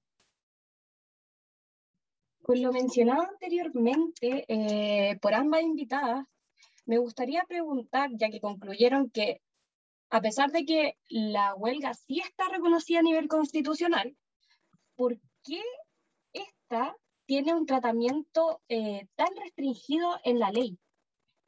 Con 2.43 2.63
lo 2.63 2.73
mencionado 2.73 3.23
anteriormente 3.23 4.45
eh, 4.49 5.19
por 5.21 5.35
ambas 5.35 5.63
invitadas, 5.63 6.27
me 6.89 6.99
gustaría 6.99 7.45
preguntar, 7.45 8.11
ya 8.15 8.31
que 8.31 8.41
concluyeron 8.41 9.11
que 9.11 9.41
a 10.11 10.21
pesar 10.21 10.51
de 10.51 10.65
que 10.65 10.97
la 11.09 11.55
huelga 11.55 11.95
sí 11.95 12.21
está 12.21 12.49
reconocida 12.49 13.01
a 13.01 13.03
nivel 13.03 13.29
constitucional, 13.29 14.17
¿por 14.97 15.21
qué 15.45 15.63
esta 16.33 16.97
tiene 17.27 17.55
un 17.55 17.67
tratamiento 17.67 18.61
eh, 18.69 19.07
tan 19.15 19.29
restringido 19.37 20.19
en 20.25 20.39
la 20.41 20.51
ley? 20.51 20.79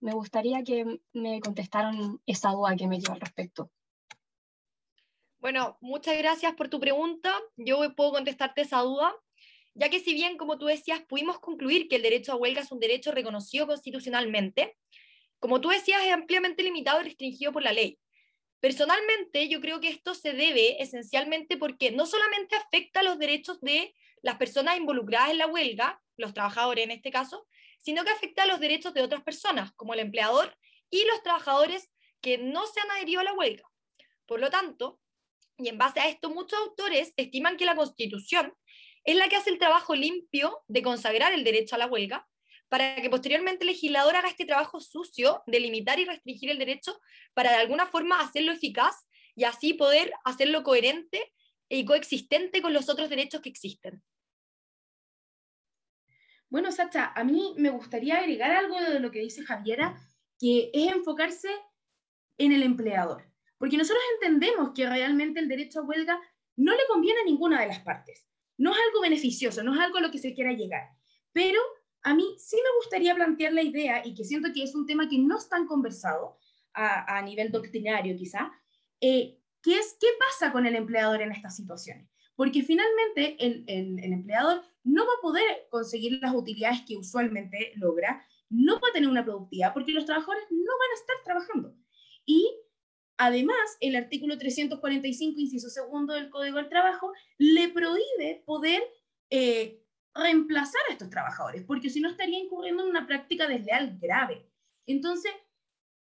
me 0.00 0.12
gustaría 0.12 0.62
que 0.64 1.00
me 1.12 1.40
contestaran 1.40 2.20
esa 2.26 2.50
duda 2.50 2.76
que 2.76 2.86
me 2.86 2.98
lleva 2.98 3.14
al 3.14 3.20
respecto. 3.20 3.70
Bueno, 5.38 5.78
muchas 5.80 6.18
gracias 6.18 6.54
por 6.54 6.68
tu 6.68 6.80
pregunta. 6.80 7.32
Yo 7.56 7.94
puedo 7.94 8.12
contestarte 8.12 8.62
esa 8.62 8.80
duda, 8.80 9.14
ya 9.74 9.88
que 9.88 10.00
si 10.00 10.12
bien, 10.12 10.36
como 10.36 10.58
tú 10.58 10.66
decías, 10.66 11.00
pudimos 11.02 11.38
concluir 11.38 11.88
que 11.88 11.96
el 11.96 12.02
derecho 12.02 12.32
a 12.32 12.36
huelga 12.36 12.60
es 12.62 12.72
un 12.72 12.80
derecho 12.80 13.12
reconocido 13.12 13.66
constitucionalmente, 13.66 14.76
como 15.40 15.60
tú 15.60 15.70
decías, 15.70 16.02
es 16.04 16.12
ampliamente 16.12 16.62
limitado 16.62 17.00
y 17.00 17.04
restringido 17.04 17.52
por 17.52 17.62
la 17.62 17.72
ley. 17.72 17.98
Personalmente, 18.60 19.48
yo 19.48 19.60
creo 19.60 19.80
que 19.80 19.88
esto 19.88 20.14
se 20.14 20.32
debe 20.32 20.82
esencialmente 20.82 21.56
porque 21.56 21.90
no 21.90 22.06
solamente 22.06 22.56
afecta 22.56 23.02
los 23.02 23.18
derechos 23.18 23.60
de 23.60 23.94
las 24.22 24.36
personas 24.36 24.76
involucradas 24.76 25.30
en 25.30 25.38
la 25.38 25.46
huelga, 25.46 26.00
los 26.18 26.34
trabajadores 26.34 26.84
en 26.84 26.90
este 26.90 27.10
caso, 27.10 27.46
sino 27.78 28.04
que 28.04 28.10
afecta 28.10 28.42
a 28.42 28.46
los 28.46 28.60
derechos 28.60 28.92
de 28.92 29.02
otras 29.02 29.22
personas, 29.22 29.72
como 29.72 29.94
el 29.94 30.00
empleador 30.00 30.54
y 30.90 31.04
los 31.06 31.22
trabajadores 31.22 31.90
que 32.20 32.36
no 32.36 32.66
se 32.66 32.80
han 32.80 32.90
adherido 32.90 33.20
a 33.20 33.24
la 33.24 33.32
huelga. 33.32 33.64
Por 34.26 34.40
lo 34.40 34.50
tanto, 34.50 35.00
y 35.56 35.68
en 35.68 35.78
base 35.78 36.00
a 36.00 36.08
esto, 36.08 36.30
muchos 36.30 36.58
autores 36.58 37.14
estiman 37.16 37.56
que 37.56 37.64
la 37.64 37.76
Constitución 37.76 38.54
es 39.04 39.16
la 39.16 39.28
que 39.28 39.36
hace 39.36 39.50
el 39.50 39.58
trabajo 39.58 39.94
limpio 39.94 40.62
de 40.68 40.82
consagrar 40.82 41.32
el 41.32 41.44
derecho 41.44 41.74
a 41.74 41.78
la 41.78 41.86
huelga, 41.86 42.28
para 42.70 42.94
que 42.94 43.10
posteriormente 43.10 43.64
el 43.64 43.72
legislador 43.72 44.14
haga 44.14 44.28
este 44.28 44.46
trabajo 44.46 44.80
sucio 44.80 45.42
de 45.46 45.58
limitar 45.58 45.98
y 45.98 46.04
restringir 46.04 46.50
el 46.50 46.58
derecho 46.58 46.98
para 47.34 47.50
de 47.50 47.56
alguna 47.56 47.86
forma 47.86 48.20
hacerlo 48.20 48.52
eficaz 48.52 48.94
y 49.34 49.44
así 49.44 49.74
poder 49.74 50.12
hacerlo 50.24 50.62
coherente 50.62 51.32
y 51.68 51.84
coexistente 51.84 52.62
con 52.62 52.72
los 52.72 52.88
otros 52.88 53.10
derechos 53.10 53.40
que 53.40 53.48
existen. 53.48 54.02
Bueno, 56.48 56.70
Sacha, 56.70 57.12
a 57.14 57.24
mí 57.24 57.54
me 57.58 57.70
gustaría 57.70 58.18
agregar 58.18 58.52
algo 58.52 58.80
de 58.80 59.00
lo 59.00 59.10
que 59.10 59.20
dice 59.20 59.44
Javiera, 59.44 59.96
que 60.38 60.70
es 60.72 60.92
enfocarse 60.92 61.48
en 62.38 62.52
el 62.52 62.62
empleador. 62.62 63.24
Porque 63.58 63.76
nosotros 63.76 64.02
entendemos 64.14 64.72
que 64.74 64.88
realmente 64.88 65.40
el 65.40 65.48
derecho 65.48 65.80
a 65.80 65.84
huelga 65.84 66.20
no 66.56 66.72
le 66.72 66.86
conviene 66.88 67.20
a 67.20 67.24
ninguna 67.24 67.60
de 67.60 67.66
las 67.66 67.80
partes. 67.80 68.28
No 68.58 68.72
es 68.72 68.78
algo 68.88 69.00
beneficioso, 69.00 69.64
no 69.64 69.74
es 69.74 69.80
algo 69.80 69.98
a 69.98 70.00
lo 70.00 70.10
que 70.10 70.18
se 70.18 70.34
quiera 70.34 70.52
llegar. 70.52 70.88
Pero 71.32 71.60
a 72.02 72.14
mí 72.14 72.24
sí 72.38 72.56
me 72.56 72.76
gustaría 72.78 73.14
plantear 73.14 73.52
la 73.52 73.62
idea, 73.62 74.02
y 74.04 74.14
que 74.14 74.24
siento 74.24 74.48
que 74.54 74.62
es 74.62 74.74
un 74.74 74.86
tema 74.86 75.08
que 75.08 75.18
no 75.18 75.36
es 75.36 75.48
tan 75.48 75.66
conversado 75.66 76.38
a, 76.72 77.18
a 77.18 77.22
nivel 77.22 77.50
doctrinario 77.50 78.16
quizá, 78.16 78.50
eh, 79.00 79.38
que 79.62 79.78
es 79.78 79.96
qué 80.00 80.06
pasa 80.18 80.52
con 80.52 80.66
el 80.66 80.74
empleador 80.74 81.22
en 81.22 81.32
estas 81.32 81.56
situaciones. 81.56 82.08
Porque 82.34 82.62
finalmente 82.62 83.36
el, 83.38 83.64
el, 83.66 83.98
el 84.02 84.12
empleador 84.12 84.62
no 84.82 85.04
va 85.06 85.12
a 85.18 85.22
poder 85.22 85.66
conseguir 85.70 86.18
las 86.22 86.34
utilidades 86.34 86.82
que 86.86 86.96
usualmente 86.96 87.72
logra, 87.76 88.24
no 88.48 88.80
va 88.80 88.88
a 88.88 88.92
tener 88.92 89.08
una 89.08 89.24
productividad 89.24 89.74
porque 89.74 89.92
los 89.92 90.06
trabajadores 90.06 90.44
no 90.50 90.72
van 90.78 90.90
a 90.90 91.00
estar 91.00 91.16
trabajando. 91.24 91.74
Y 92.24 92.50
además, 93.18 93.76
el 93.80 93.96
artículo 93.96 94.38
345, 94.38 95.38
inciso 95.38 95.68
segundo 95.68 96.14
del 96.14 96.30
Código 96.30 96.56
del 96.56 96.68
Trabajo, 96.68 97.12
le 97.36 97.68
prohíbe 97.68 98.42
poder 98.46 98.82
eh, 99.28 99.79
reemplazar 100.14 100.80
a 100.88 100.92
estos 100.92 101.10
trabajadores, 101.10 101.62
porque 101.64 101.90
si 101.90 102.00
no 102.00 102.08
estaría 102.08 102.38
incurriendo 102.38 102.82
en 102.82 102.90
una 102.90 103.06
práctica 103.06 103.46
desleal 103.46 103.98
grave. 104.00 104.46
Entonces, 104.86 105.32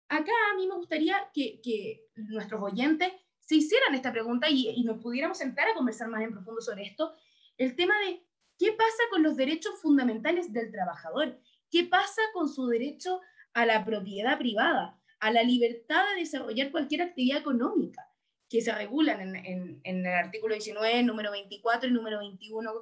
acá 0.09 0.33
a 0.53 0.57
mí 0.57 0.67
me 0.67 0.77
gustaría 0.77 1.17
que, 1.35 1.61
que 1.63 2.07
nuestros 2.15 2.63
oyentes 2.63 3.13
se 3.41 3.57
hicieran 3.57 3.95
esta 3.95 4.13
pregunta 4.13 4.49
y, 4.49 4.69
y, 4.69 4.85
nos 4.85 5.03
pudiéramos 5.03 5.39
sentar 5.39 5.69
a 5.69 5.75
conversar 5.75 6.09
más 6.09 6.23
en 6.23 6.33
profundo 6.33 6.61
sobre 6.61 6.85
esto, 6.85 7.15
el 7.59 7.77
tema 7.77 7.95
de 8.01 8.25
qué 8.59 8.73
pasa 8.73 9.03
con 9.11 9.23
los 9.23 9.37
derechos 9.37 9.81
fundamentales 9.81 10.53
del 10.53 10.71
trabajador, 10.71 11.39
qué 11.71 11.85
pasa 11.85 12.23
con 12.33 12.49
su 12.49 12.67
derecho 12.67 13.21
a 13.55 13.67
la 13.67 13.85
propiedad 13.85 14.39
privada, 14.39 15.01
a 15.21 15.31
la 15.31 15.43
libertad 15.43 16.05
de 16.11 16.21
desarrollar 16.21 16.71
cualquier 16.71 17.03
actividad 17.03 17.39
económica 17.39 18.03
que 18.49 18.61
se 18.61 18.73
regulan 18.73 19.21
en, 19.21 19.37
en, 19.37 19.81
en 19.83 20.07
el 20.07 20.15
artículo 20.15 20.55
19, 20.55 21.03
número 21.03 21.31
24 21.33 21.89
y 21.89 21.93
número 21.93 22.19
21 22.19 22.73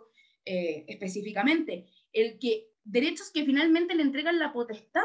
eh, 0.44 0.84
específicamente, 0.88 1.86
el 2.12 2.38
que 2.38 2.70
derechos 2.84 3.30
que 3.30 3.44
finalmente 3.44 3.94
le 3.94 4.02
entregan 4.02 4.38
la 4.38 4.52
potestad 4.52 5.02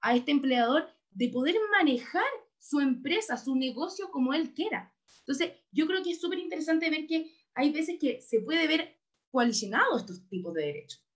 a 0.00 0.14
este 0.14 0.30
empleador 0.30 0.88
de 1.10 1.28
poder 1.28 1.56
manejar 1.70 2.24
su 2.58 2.80
empresa, 2.80 3.36
su 3.36 3.56
negocio 3.56 4.10
como 4.10 4.34
él 4.34 4.54
quiera. 4.54 4.94
Entonces, 5.20 5.52
yo 5.70 5.86
creo 5.86 6.02
que 6.02 6.10
es 6.10 6.20
súper 6.20 6.38
interesante 6.38 6.90
ver 6.90 7.06
que 7.06 7.32
hay 7.54 7.72
veces 7.72 7.98
que 8.00 8.20
se 8.20 8.40
puede 8.40 8.66
ver 8.66 8.98
coalicionados 9.30 10.02
estos 10.02 10.28
tipos 10.28 10.54
de 10.54 10.66
derechos. 10.66 11.06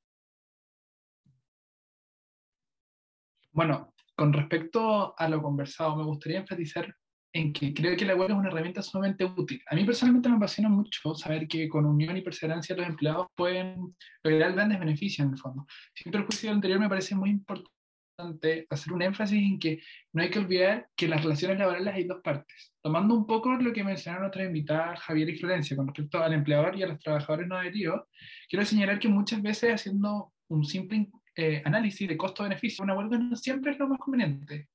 Bueno, 3.53 3.95
con 4.15 4.33
respecto 4.33 5.19
a 5.19 5.29
lo 5.29 5.43
conversado, 5.43 5.97
me 5.97 6.05
gustaría 6.05 6.41
enfatizar 6.41 6.95
en 7.37 7.53
que 7.53 7.75
creo 7.75 7.97
que 7.97 8.07
la 8.07 8.15
web 8.15 8.31
es 8.31 8.37
una 8.37 8.49
herramienta 8.49 8.83
sumamente 8.83 9.25
útil. 9.25 9.61
A 9.69 9.75
mí 9.75 9.85
personalmente 9.85 10.29
me 10.29 10.37
apasiona 10.37 10.71
mucho 10.71 11.15
saber 11.15 11.47
que 11.47 11.69
con 11.69 11.85
unión 11.85 12.17
y 12.17 12.23
perseverancia 12.23 12.75
los 12.75 12.87
empleados 12.87 13.27
pueden 13.35 13.95
lograr 14.23 14.55
grandes 14.55 14.79
beneficios 14.79 15.27
en 15.27 15.35
el 15.35 15.39
fondo. 15.39 15.67
Sin 15.95 16.11
perjuicio 16.11 16.51
anterior, 16.51 16.81
me 16.81 16.89
parece 16.89 17.15
muy 17.15 17.29
importante 17.31 18.67
hacer 18.71 18.93
un 18.95 19.03
énfasis 19.03 19.39
en 19.39 19.59
que 19.59 19.83
no 20.15 20.23
hay 20.23 20.31
que 20.31 20.39
olvidar 20.39 20.89
que 20.97 21.09
las 21.09 21.23
relaciones 21.23 21.59
laborales 21.59 21.95
hay 21.95 22.05
dos 22.05 22.23
partes. 22.25 22.73
Tomando 22.83 23.15
un 23.15 23.27
poco 23.27 23.55
lo 23.57 23.73
que 23.73 23.85
mencionaron 23.85 24.23
nuestras 24.23 24.47
invitadas 24.47 25.01
Javier 25.01 25.29
y 25.29 25.37
Florencia 25.37 25.77
con 25.77 25.89
respecto 25.89 26.23
al 26.23 26.33
empleador 26.33 26.75
y 26.77 26.85
a 26.85 26.87
los 26.87 26.99
trabajadores 26.99 27.47
no 27.47 27.57
adheridos, 27.57 28.05
quiero 28.49 28.65
señalar 28.65 28.99
que 28.99 29.09
muchas 29.09 29.43
veces 29.43 29.75
haciendo 29.75 30.33
un 30.49 30.65
simple 30.65 31.11
eh, 31.35 31.61
análisis 31.67 32.09
de 32.09 32.17
costo-beneficio, 32.17 32.83
una 32.83 32.97
huelga 32.97 33.19
no 33.19 33.37
siempre 33.37 33.73
es 33.73 33.79
lo 33.79 33.89
más 33.89 33.99
conveniente 33.99 34.69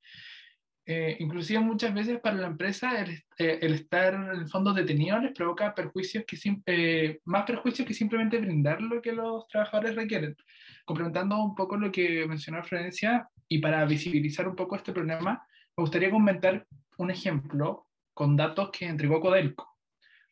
eh, 0.84 1.16
inclusive 1.20 1.60
muchas 1.60 1.94
veces 1.94 2.20
para 2.20 2.38
la 2.38 2.48
empresa 2.48 3.00
el, 3.00 3.12
eh, 3.38 3.60
el, 3.62 3.74
estar 3.76 4.16
en 4.16 4.30
el 4.30 4.48
fondo 4.48 4.74
detenido 4.74 5.20
les 5.20 5.32
provoca 5.32 5.76
perjuicios 5.76 6.26
eh, 6.66 7.20
más 7.26 7.44
perjuicios 7.46 7.88
que 7.88 7.94
simplemente 7.94 8.40
brindar 8.40 8.82
lo 8.82 9.00
que 9.00 9.14
los 9.14 9.48
trabajadores 9.48 9.96
requieren. 9.96 10.36
Complementando 10.84 11.38
un 11.38 11.54
poco 11.54 11.78
lo 11.78 11.92
que 11.92 12.26
mencionó 12.28 12.64
Florencia, 12.64 13.30
y 13.48 13.60
para 13.60 13.86
visibilizar 13.86 14.48
un 14.48 14.56
poco 14.56 14.76
este 14.76 14.92
problema, 14.92 15.46
me 15.78 15.82
gustaría 15.82 16.10
comentar 16.10 16.66
un 16.98 17.12
ejemplo 17.12 17.88
con 18.14 18.36
datos 18.36 18.72
que 18.72 18.86
entregó 18.86 19.20
Codelco. 19.20 19.78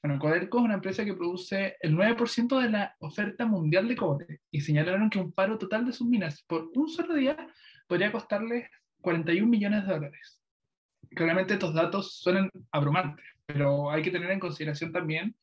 Bueno, 0.01 0.17
Codelco 0.17 0.59
es 0.59 0.63
una 0.63 0.75
empresa 0.75 1.05
que 1.05 1.13
produce 1.13 1.75
el 1.81 1.95
9% 1.95 2.59
de 2.59 2.69
la 2.69 2.95
oferta 2.99 3.45
mundial 3.45 3.87
de 3.87 3.95
cobre 3.95 4.41
y 4.49 4.61
señalaron 4.61 5.09
que 5.09 5.19
un 5.19 5.31
paro 5.31 5.57
total 5.57 5.85
de 5.85 5.93
sus 5.93 6.07
minas 6.07 6.41
por 6.43 6.71
un 6.73 6.89
solo 6.89 7.13
día 7.13 7.37
podría 7.87 8.11
costarles 8.11 8.69
41 9.01 9.47
millones 9.47 9.85
de 9.85 9.93
dólares 9.93 10.38
claramente 11.15 11.53
estos 11.53 11.73
datos 11.73 12.19
suenan 12.19 12.49
abrumantes, 12.71 13.25
pero 13.45 13.91
hay 13.91 14.01
que 14.01 14.11
tener 14.11 14.31
en 14.31 14.39
consideración 14.39 14.91
también 14.91 15.35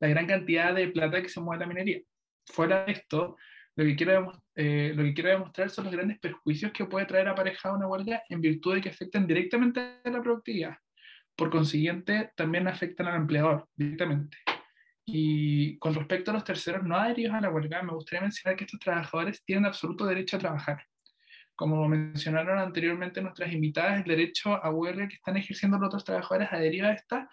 la 0.00 0.08
gran 0.08 0.26
cantidad 0.26 0.74
de 0.74 0.88
plata 0.88 1.22
que 1.22 1.28
se 1.28 1.40
mueve 1.40 1.62
en 1.62 1.68
la 1.68 1.74
minería. 1.74 2.00
Fuera 2.46 2.84
de 2.84 2.92
esto, 2.92 3.36
lo 3.76 3.84
que, 3.84 3.96
quiero, 3.96 4.32
eh, 4.54 4.92
lo 4.94 5.02
que 5.02 5.14
quiero 5.14 5.30
demostrar 5.30 5.70
son 5.70 5.84
los 5.84 5.94
grandes 5.94 6.18
perjuicios 6.18 6.72
que 6.72 6.84
puede 6.84 7.06
traer 7.06 7.28
aparejada 7.28 7.76
una 7.76 7.86
huelga 7.86 8.22
en 8.28 8.40
virtud 8.40 8.74
de 8.74 8.80
que 8.80 8.90
afectan 8.90 9.26
directamente 9.26 9.80
a 10.04 10.10
la 10.10 10.22
productividad. 10.22 10.76
Por 11.36 11.50
consiguiente, 11.50 12.32
también 12.36 12.68
afectan 12.68 13.08
al 13.08 13.16
empleador 13.16 13.68
directamente. 13.74 14.36
Y 15.06 15.78
con 15.78 15.94
respecto 15.94 16.30
a 16.30 16.34
los 16.34 16.44
terceros 16.44 16.84
no 16.84 16.96
adheridos 16.96 17.34
a 17.34 17.40
la 17.40 17.50
huelga, 17.50 17.82
me 17.82 17.92
gustaría 17.92 18.22
mencionar 18.22 18.56
que 18.56 18.64
estos 18.64 18.80
trabajadores 18.80 19.44
tienen 19.44 19.66
absoluto 19.66 20.06
derecho 20.06 20.36
a 20.36 20.40
trabajar 20.40 20.86
como 21.56 21.88
mencionaron 21.88 22.58
anteriormente 22.58 23.22
nuestras 23.22 23.52
invitadas, 23.52 23.98
el 23.98 24.04
derecho 24.04 24.54
a 24.54 24.70
huelga 24.70 25.08
que 25.08 25.14
están 25.14 25.36
ejerciendo 25.36 25.78
los 25.78 25.86
otros 25.86 26.04
trabajadores 26.04 26.48
a 26.52 26.92
esta 26.92 27.30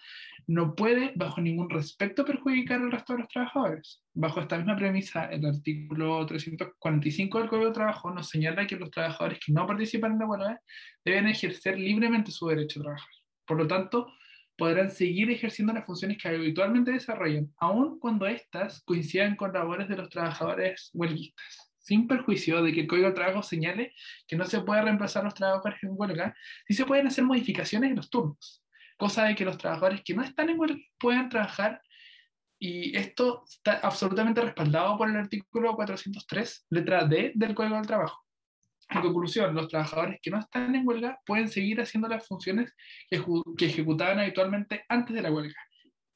no 0.48 0.76
puede, 0.76 1.14
bajo 1.16 1.42
ningún 1.42 1.70
respecto, 1.70 2.26
perjudicar 2.26 2.82
al 2.82 2.92
resto 2.92 3.14
de 3.14 3.20
los 3.20 3.30
trabajadores. 3.30 4.04
Bajo 4.14 4.42
esta 4.42 4.58
misma 4.58 4.76
premisa, 4.76 5.26
el 5.26 5.46
artículo 5.46 6.26
345 6.26 7.40
del 7.40 7.50
Código 7.50 7.68
de 7.68 7.74
Trabajo 7.74 8.12
nos 8.12 8.30
señala 8.30 8.68
que 8.68 8.76
los 8.76 8.92
trabajadores 8.92 9.40
que 9.44 9.54
no 9.54 9.66
participan 9.66 10.14
en 10.14 10.20
la 10.20 10.28
huelga 10.28 10.62
deben 11.06 11.28
ejercer 11.28 11.80
libremente 11.80 12.32
su 12.32 12.48
derecho 12.48 12.80
a 12.80 12.84
trabajar. 12.84 13.10
Por 13.46 13.58
lo 13.58 13.68
tanto, 13.68 14.12
podrán 14.58 14.92
seguir 14.92 15.32
ejerciendo 15.32 15.74
las 15.74 15.86
funciones 15.86 16.18
que 16.18 16.28
habitualmente 16.28 16.92
desarrollan, 16.92 17.52
aun 17.58 18.00
cuando 18.00 18.28
éstas 18.28 18.84
coincidan 18.84 19.36
con 19.36 19.54
labores 19.54 19.88
de 19.88 19.98
los 19.98 20.10
trabajadores 20.10 20.92
huelguistas 20.94 21.71
sin 21.82 22.08
perjuicio 22.08 22.62
de 22.64 22.74
que 22.74 22.82
el 22.82 22.88
Código 22.88 23.08
de 23.08 23.14
Trabajo 23.14 23.44
señale 23.44 23.94
que 24.28 24.36
no 24.36 24.46
se 24.46 24.62
puede 24.62 24.82
reemplazar 24.82 25.24
los 25.24 25.34
trabajadores 25.34 25.82
en 25.84 25.92
huelga, 25.94 26.36
sí 26.68 26.74
se 26.74 26.86
pueden 26.86 27.08
hacer 27.08 27.24
modificaciones 27.24 27.90
en 27.90 27.96
los 27.96 28.10
turnos, 28.10 28.64
cosa 28.98 29.26
de 29.26 29.36
que 29.36 29.46
los 29.46 29.58
trabajadores 29.58 30.02
que 30.04 30.14
no 30.14 30.24
están 30.24 30.50
en 30.50 30.60
huelga 30.60 30.80
puedan 31.00 31.30
trabajar 31.30 31.82
y 32.60 32.96
esto 32.96 33.44
está 33.50 33.80
absolutamente 33.80 34.40
respaldado 34.40 34.96
por 34.96 35.10
el 35.10 35.16
artículo 35.16 35.76
403, 35.76 36.68
letra 36.70 37.06
D 37.06 37.32
del 37.34 37.56
Código 37.56 37.76
del 37.76 37.88
Trabajo. 37.88 38.24
En 38.88 39.02
conclusión, 39.02 39.56
los 39.56 39.68
trabajadores 39.68 40.20
que 40.22 40.30
no 40.30 40.38
están 40.38 40.76
en 40.76 40.86
huelga 40.86 41.20
pueden 41.26 41.48
seguir 41.48 41.82
haciendo 41.82 42.08
las 42.08 42.28
funciones 42.28 42.76
que, 43.10 43.24
que 43.58 43.66
ejecutaban 43.66 44.20
habitualmente 44.20 44.86
antes 44.90 45.16
de 45.16 45.22
la 45.24 45.32
huelga. 45.32 45.56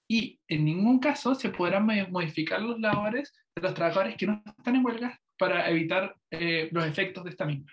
Y 0.08 0.40
en 0.48 0.66
ningún 0.66 1.00
caso 1.00 1.34
se 1.34 1.50
podrán 1.50 1.88
modificar 2.12 2.62
los 2.62 2.80
labores 2.80 3.34
de 3.56 3.62
los 3.64 3.74
trabajadores 3.74 4.16
que 4.16 4.28
no 4.28 4.44
están 4.46 4.76
en 4.76 4.86
huelga 4.86 5.20
para 5.38 5.70
evitar 5.70 6.16
eh, 6.32 6.70
los 6.72 6.86
efectos 6.86 7.24
de 7.24 7.30
esta 7.30 7.46
misma. 7.46 7.72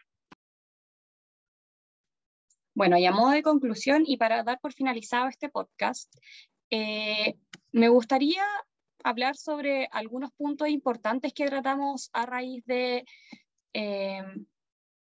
Bueno, 2.75 2.97
y 2.97 3.05
a 3.05 3.13
modo 3.13 3.31
de 3.31 3.43
conclusión 3.43 4.05
y 4.07 4.17
para 4.17 4.43
dar 4.43 4.59
por 4.61 4.73
finalizado 4.73 5.29
este 5.29 5.51
podcast, 5.51 6.15
eh, 6.71 7.37
me 7.71 7.89
gustaría 7.89 8.43
hablar 9.05 9.37
sobre 9.37 9.89
algunos 9.93 10.33
puntos 10.33 10.69
importantes 10.69 11.35
que 11.35 11.47
tratamos 11.47 12.09
a 12.13 12.25
raíz 12.25 12.65
de, 12.65 13.05
eh, 13.75 14.23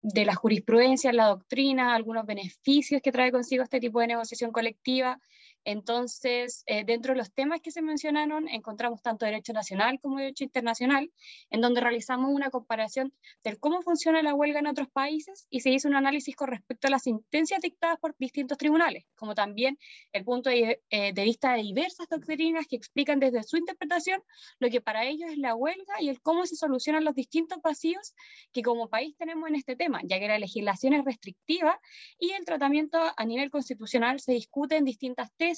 de 0.02 0.26
la 0.26 0.34
jurisprudencia, 0.34 1.14
la 1.14 1.28
doctrina, 1.28 1.94
algunos 1.94 2.26
beneficios 2.26 3.02
que 3.02 3.12
trae 3.12 3.32
consigo 3.32 3.64
este 3.64 3.80
tipo 3.80 4.00
de 4.00 4.08
negociación 4.08 4.52
colectiva 4.52 5.20
Entonces, 5.63 6.63
eh, 6.65 6.84
dentro 6.86 7.13
de 7.13 7.19
los 7.19 7.32
temas 7.32 7.62
que 7.62 7.71
se 7.71 7.82
mencionaron, 7.82 8.47
encontramos 8.50 9.02
tanto 9.02 9.26
derecho 9.26 9.54
nacional 9.54 10.00
como 10.02 10.17
derecho 10.17 10.43
internacional, 10.43 11.12
en 11.50 11.62
donde 11.62 11.82
realizamos 11.82 12.32
una 12.32 12.50
comparación 12.50 13.13
de 13.43 13.58
cómo 13.58 13.82
funciona 13.82 14.24
la 14.24 14.34
huelga 14.34 14.60
en 14.60 14.67
otros 14.67 14.89
países 14.89 15.45
y 15.50 15.60
se 15.60 15.69
hizo 15.69 15.88
un 15.88 15.95
análisis 15.95 16.36
con 16.36 16.50
respecto 16.50 16.88
a 16.88 16.89
las 16.89 17.04
sentencias 17.04 17.62
dictadas 17.62 18.00
por 18.00 18.15
distintos 18.17 18.58
tribunales, 18.58 19.06
como 19.15 19.36
también 19.36 19.78
el 20.13 20.24
punto 20.24 20.50
de, 20.50 20.82
eh, 20.89 21.13
de 21.13 21.24
vista 21.24 21.54
de 21.54 21.62
diversas 21.62 22.08
doctrinas 22.10 22.65
que 22.67 22.76
explican 22.76 23.19
desde 23.19 23.43
su 23.43 23.58
interpretación 23.58 24.21
lo 24.60 24.69
que 24.69 24.82
para 24.82 25.06
ellos 25.06 25.30
es 25.32 25.38
la 25.38 25.56
huelga 25.56 25.93
y 26.00 26.10
el 26.10 26.21
cómo 26.21 26.45
se 26.45 26.56
solucionan 26.56 27.04
los 27.04 27.15
distintos 27.15 27.62
vacíos 27.62 28.15
que 28.52 28.63
como 28.63 28.89
país 28.89 29.15
tenemos 29.17 29.47
en 29.50 29.56
este 29.56 29.76
tema, 29.76 30.02
ya 30.04 30.19
que 30.19 30.28
la 30.28 30.39
legislación 30.39 30.93
es 30.93 31.06
restrictiva 31.06 31.80
y 32.17 32.32
el 32.32 32.45
tratamiento 32.45 33.00
a 33.15 33.26
nivel 33.26 33.52
constitucional 33.52 34.19
se 34.19 34.34
discute 34.34 34.78
en 34.78 34.86
distintas 34.86 35.32
tesis 35.38 35.51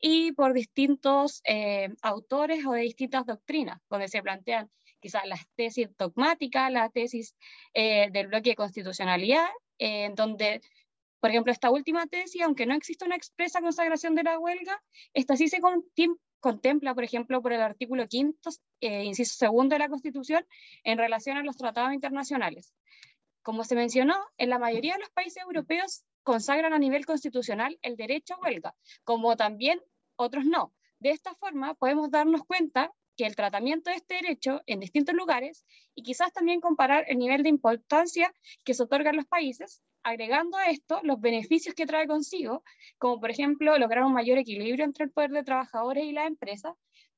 y 0.00 0.32
por 0.32 0.52
distintos 0.52 1.40
eh, 1.44 1.88
autores 2.02 2.64
o 2.66 2.72
de 2.72 2.82
distintas 2.82 3.26
doctrinas, 3.26 3.80
donde 3.88 4.08
se 4.08 4.22
plantean 4.22 4.70
quizás 5.00 5.26
las 5.26 5.46
tesis 5.56 5.88
dogmáticas, 5.98 6.70
la 6.70 6.88
tesis 6.88 7.34
eh, 7.74 8.08
del 8.12 8.28
bloque 8.28 8.50
de 8.50 8.56
constitucionalidad, 8.56 9.48
en 9.78 10.12
eh, 10.12 10.14
donde, 10.14 10.60
por 11.20 11.30
ejemplo, 11.30 11.52
esta 11.52 11.70
última 11.70 12.06
tesis, 12.06 12.42
aunque 12.42 12.66
no 12.66 12.74
existe 12.74 13.04
una 13.04 13.16
expresa 13.16 13.60
consagración 13.60 14.14
de 14.14 14.22
la 14.22 14.38
huelga, 14.38 14.80
esta 15.12 15.36
sí 15.36 15.48
se 15.48 15.60
contempla, 16.40 16.94
por 16.94 17.04
ejemplo, 17.04 17.42
por 17.42 17.52
el 17.52 17.62
artículo 17.62 18.06
quinto, 18.06 18.50
inciso 18.80 19.34
segundo 19.34 19.74
de 19.74 19.80
la 19.80 19.88
Constitución, 19.88 20.46
en 20.84 20.98
relación 20.98 21.36
a 21.36 21.42
los 21.42 21.56
tratados 21.56 21.92
internacionales. 21.92 22.72
Como 23.42 23.64
se 23.64 23.74
mencionó, 23.74 24.16
en 24.38 24.50
la 24.50 24.58
mayoría 24.58 24.94
de 24.94 25.00
los 25.00 25.10
países 25.10 25.42
europeos 25.42 26.04
consagran 26.22 26.72
a 26.72 26.78
nivel 26.78 27.06
constitucional 27.06 27.78
el 27.82 27.96
derecho 27.96 28.34
a 28.34 28.40
huelga, 28.40 28.74
como 29.04 29.36
también 29.36 29.80
otros 30.16 30.44
no. 30.44 30.72
De 30.98 31.10
esta 31.10 31.34
forma 31.34 31.74
podemos 31.74 32.10
darnos 32.10 32.44
cuenta 32.44 32.92
que 33.16 33.26
el 33.26 33.36
tratamiento 33.36 33.90
de 33.90 33.96
este 33.96 34.14
derecho 34.14 34.62
en 34.66 34.80
distintos 34.80 35.14
lugares 35.14 35.64
y 35.94 36.02
quizás 36.02 36.32
también 36.32 36.60
comparar 36.60 37.04
el 37.08 37.18
nivel 37.18 37.42
de 37.42 37.48
importancia 37.48 38.32
que 38.64 38.74
se 38.74 38.84
otorga 38.84 39.10
en 39.10 39.16
los 39.16 39.26
países, 39.26 39.82
agregando 40.02 40.56
a 40.56 40.66
esto 40.66 41.00
los 41.02 41.20
beneficios 41.20 41.74
que 41.74 41.86
trae 41.86 42.06
consigo, 42.06 42.64
como 42.98 43.20
por 43.20 43.30
ejemplo 43.30 43.76
lograr 43.78 44.04
un 44.04 44.14
mayor 44.14 44.38
equilibrio 44.38 44.84
entre 44.84 45.04
el 45.04 45.10
poder 45.10 45.30
de 45.30 45.44
trabajadores 45.44 46.04
y 46.04 46.12
la 46.12 46.26
empresa, 46.26 46.74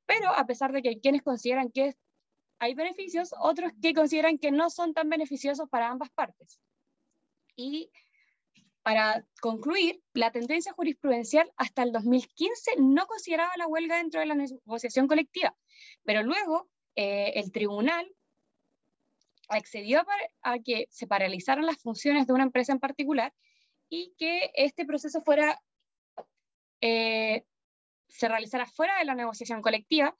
pero 0.07 0.31
a 0.31 0.45
pesar 0.47 0.73
de 0.73 0.83
que 0.83 0.91
hay 0.91 1.01
quienes 1.01 1.23
consideran 1.23 1.71
que 1.71 1.95
hay 2.59 2.75
beneficios, 2.75 3.35
otros 3.41 3.73
que 3.81 3.95
consideran 3.95 4.39
que 4.39 4.51
no 4.51 4.71
son 4.71 4.95
tan 4.95 5.09
beneficiosos 5.09 5.69
para 5.69 5.91
ambas 5.91 6.11
partes. 6.11 6.59
Y 7.57 7.91
para 8.85 9.25
concluir, 9.41 10.03
la 10.13 10.31
tendencia 10.31 10.75
jurisprudencial 10.75 11.51
hasta 11.57 11.83
el 11.83 11.91
2015 11.91 12.73
no 12.81 13.07
consideraba 13.07 13.51
la 13.57 13.67
huelga 13.67 13.97
dentro 13.97 14.21
de 14.21 14.27
la 14.27 14.35
negociación 14.35 15.09
colectiva, 15.09 15.57
pero 16.05 16.23
luego 16.23 16.69
eh, 16.95 17.33
el 17.37 17.51
tribunal 17.51 18.15
accedió 19.49 20.05
a, 20.43 20.59
que 20.59 20.87
se 20.91 21.07
paralizaran 21.07 21.65
las 21.65 21.79
funciones 21.79 22.27
de 22.27 22.35
una 22.35 22.43
empresa 22.43 22.73
en 22.73 22.79
particular 22.79 23.33
y 23.89 24.13
que 24.19 24.51
este 24.55 24.85
proceso 24.85 25.23
fuera, 25.23 25.63
eh, 26.83 27.47
se 28.09 28.29
realizara 28.29 28.67
fuera 28.67 28.99
de 28.99 29.07
la 29.07 29.15
negociación 29.15 29.63
colectiva 29.63 30.15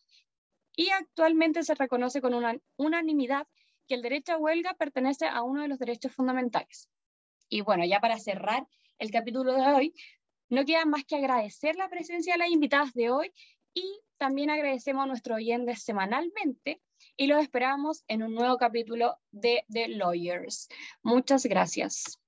y 0.75 0.89
actualmente 0.89 1.65
se 1.65 1.75
reconoce 1.75 2.23
con 2.23 2.33
una 2.33 2.57
unanimidad 2.77 3.47
que 3.87 3.95
el 3.95 4.01
derecho 4.01 4.33
a 4.33 4.39
huelga 4.39 4.73
pertenece 4.73 5.27
a 5.27 5.43
uno 5.43 5.61
de 5.61 5.69
los 5.69 5.79
derechos 5.79 6.13
fundamentales. 6.13 6.89
Y 7.49 7.61
bueno, 7.61 7.85
ya 7.85 8.01
para 8.01 8.19
cerrar 8.19 8.67
el 8.99 9.11
capítulo 9.11 9.53
de 9.55 9.67
hoy, 9.67 9.95
no 10.49 10.65
queda 10.65 10.85
más 10.85 11.05
que 11.05 11.17
agradecer 11.17 11.77
la 11.77 11.89
presencia 11.89 12.35
de 12.35 12.39
las 12.39 12.51
invitadas 12.51 12.93
de 12.93 13.11
hoy 13.11 13.33
y 13.73 14.01
también 14.19 14.51
agradecemos 14.51 15.05
a 15.05 15.07
nuestros 15.07 15.37
oyentes 15.37 15.83
semanalmente 15.83 16.81
y 17.17 17.27
los 17.27 17.43
esperamos 17.43 18.05
en 18.09 18.23
un 18.23 18.35
nuevo 18.35 18.57
capítulo 18.57 19.19
de 19.31 19.65
The 19.71 19.89
Lawyers. 19.89 20.69
Muchas 21.03 21.45
gracias. 21.47 22.19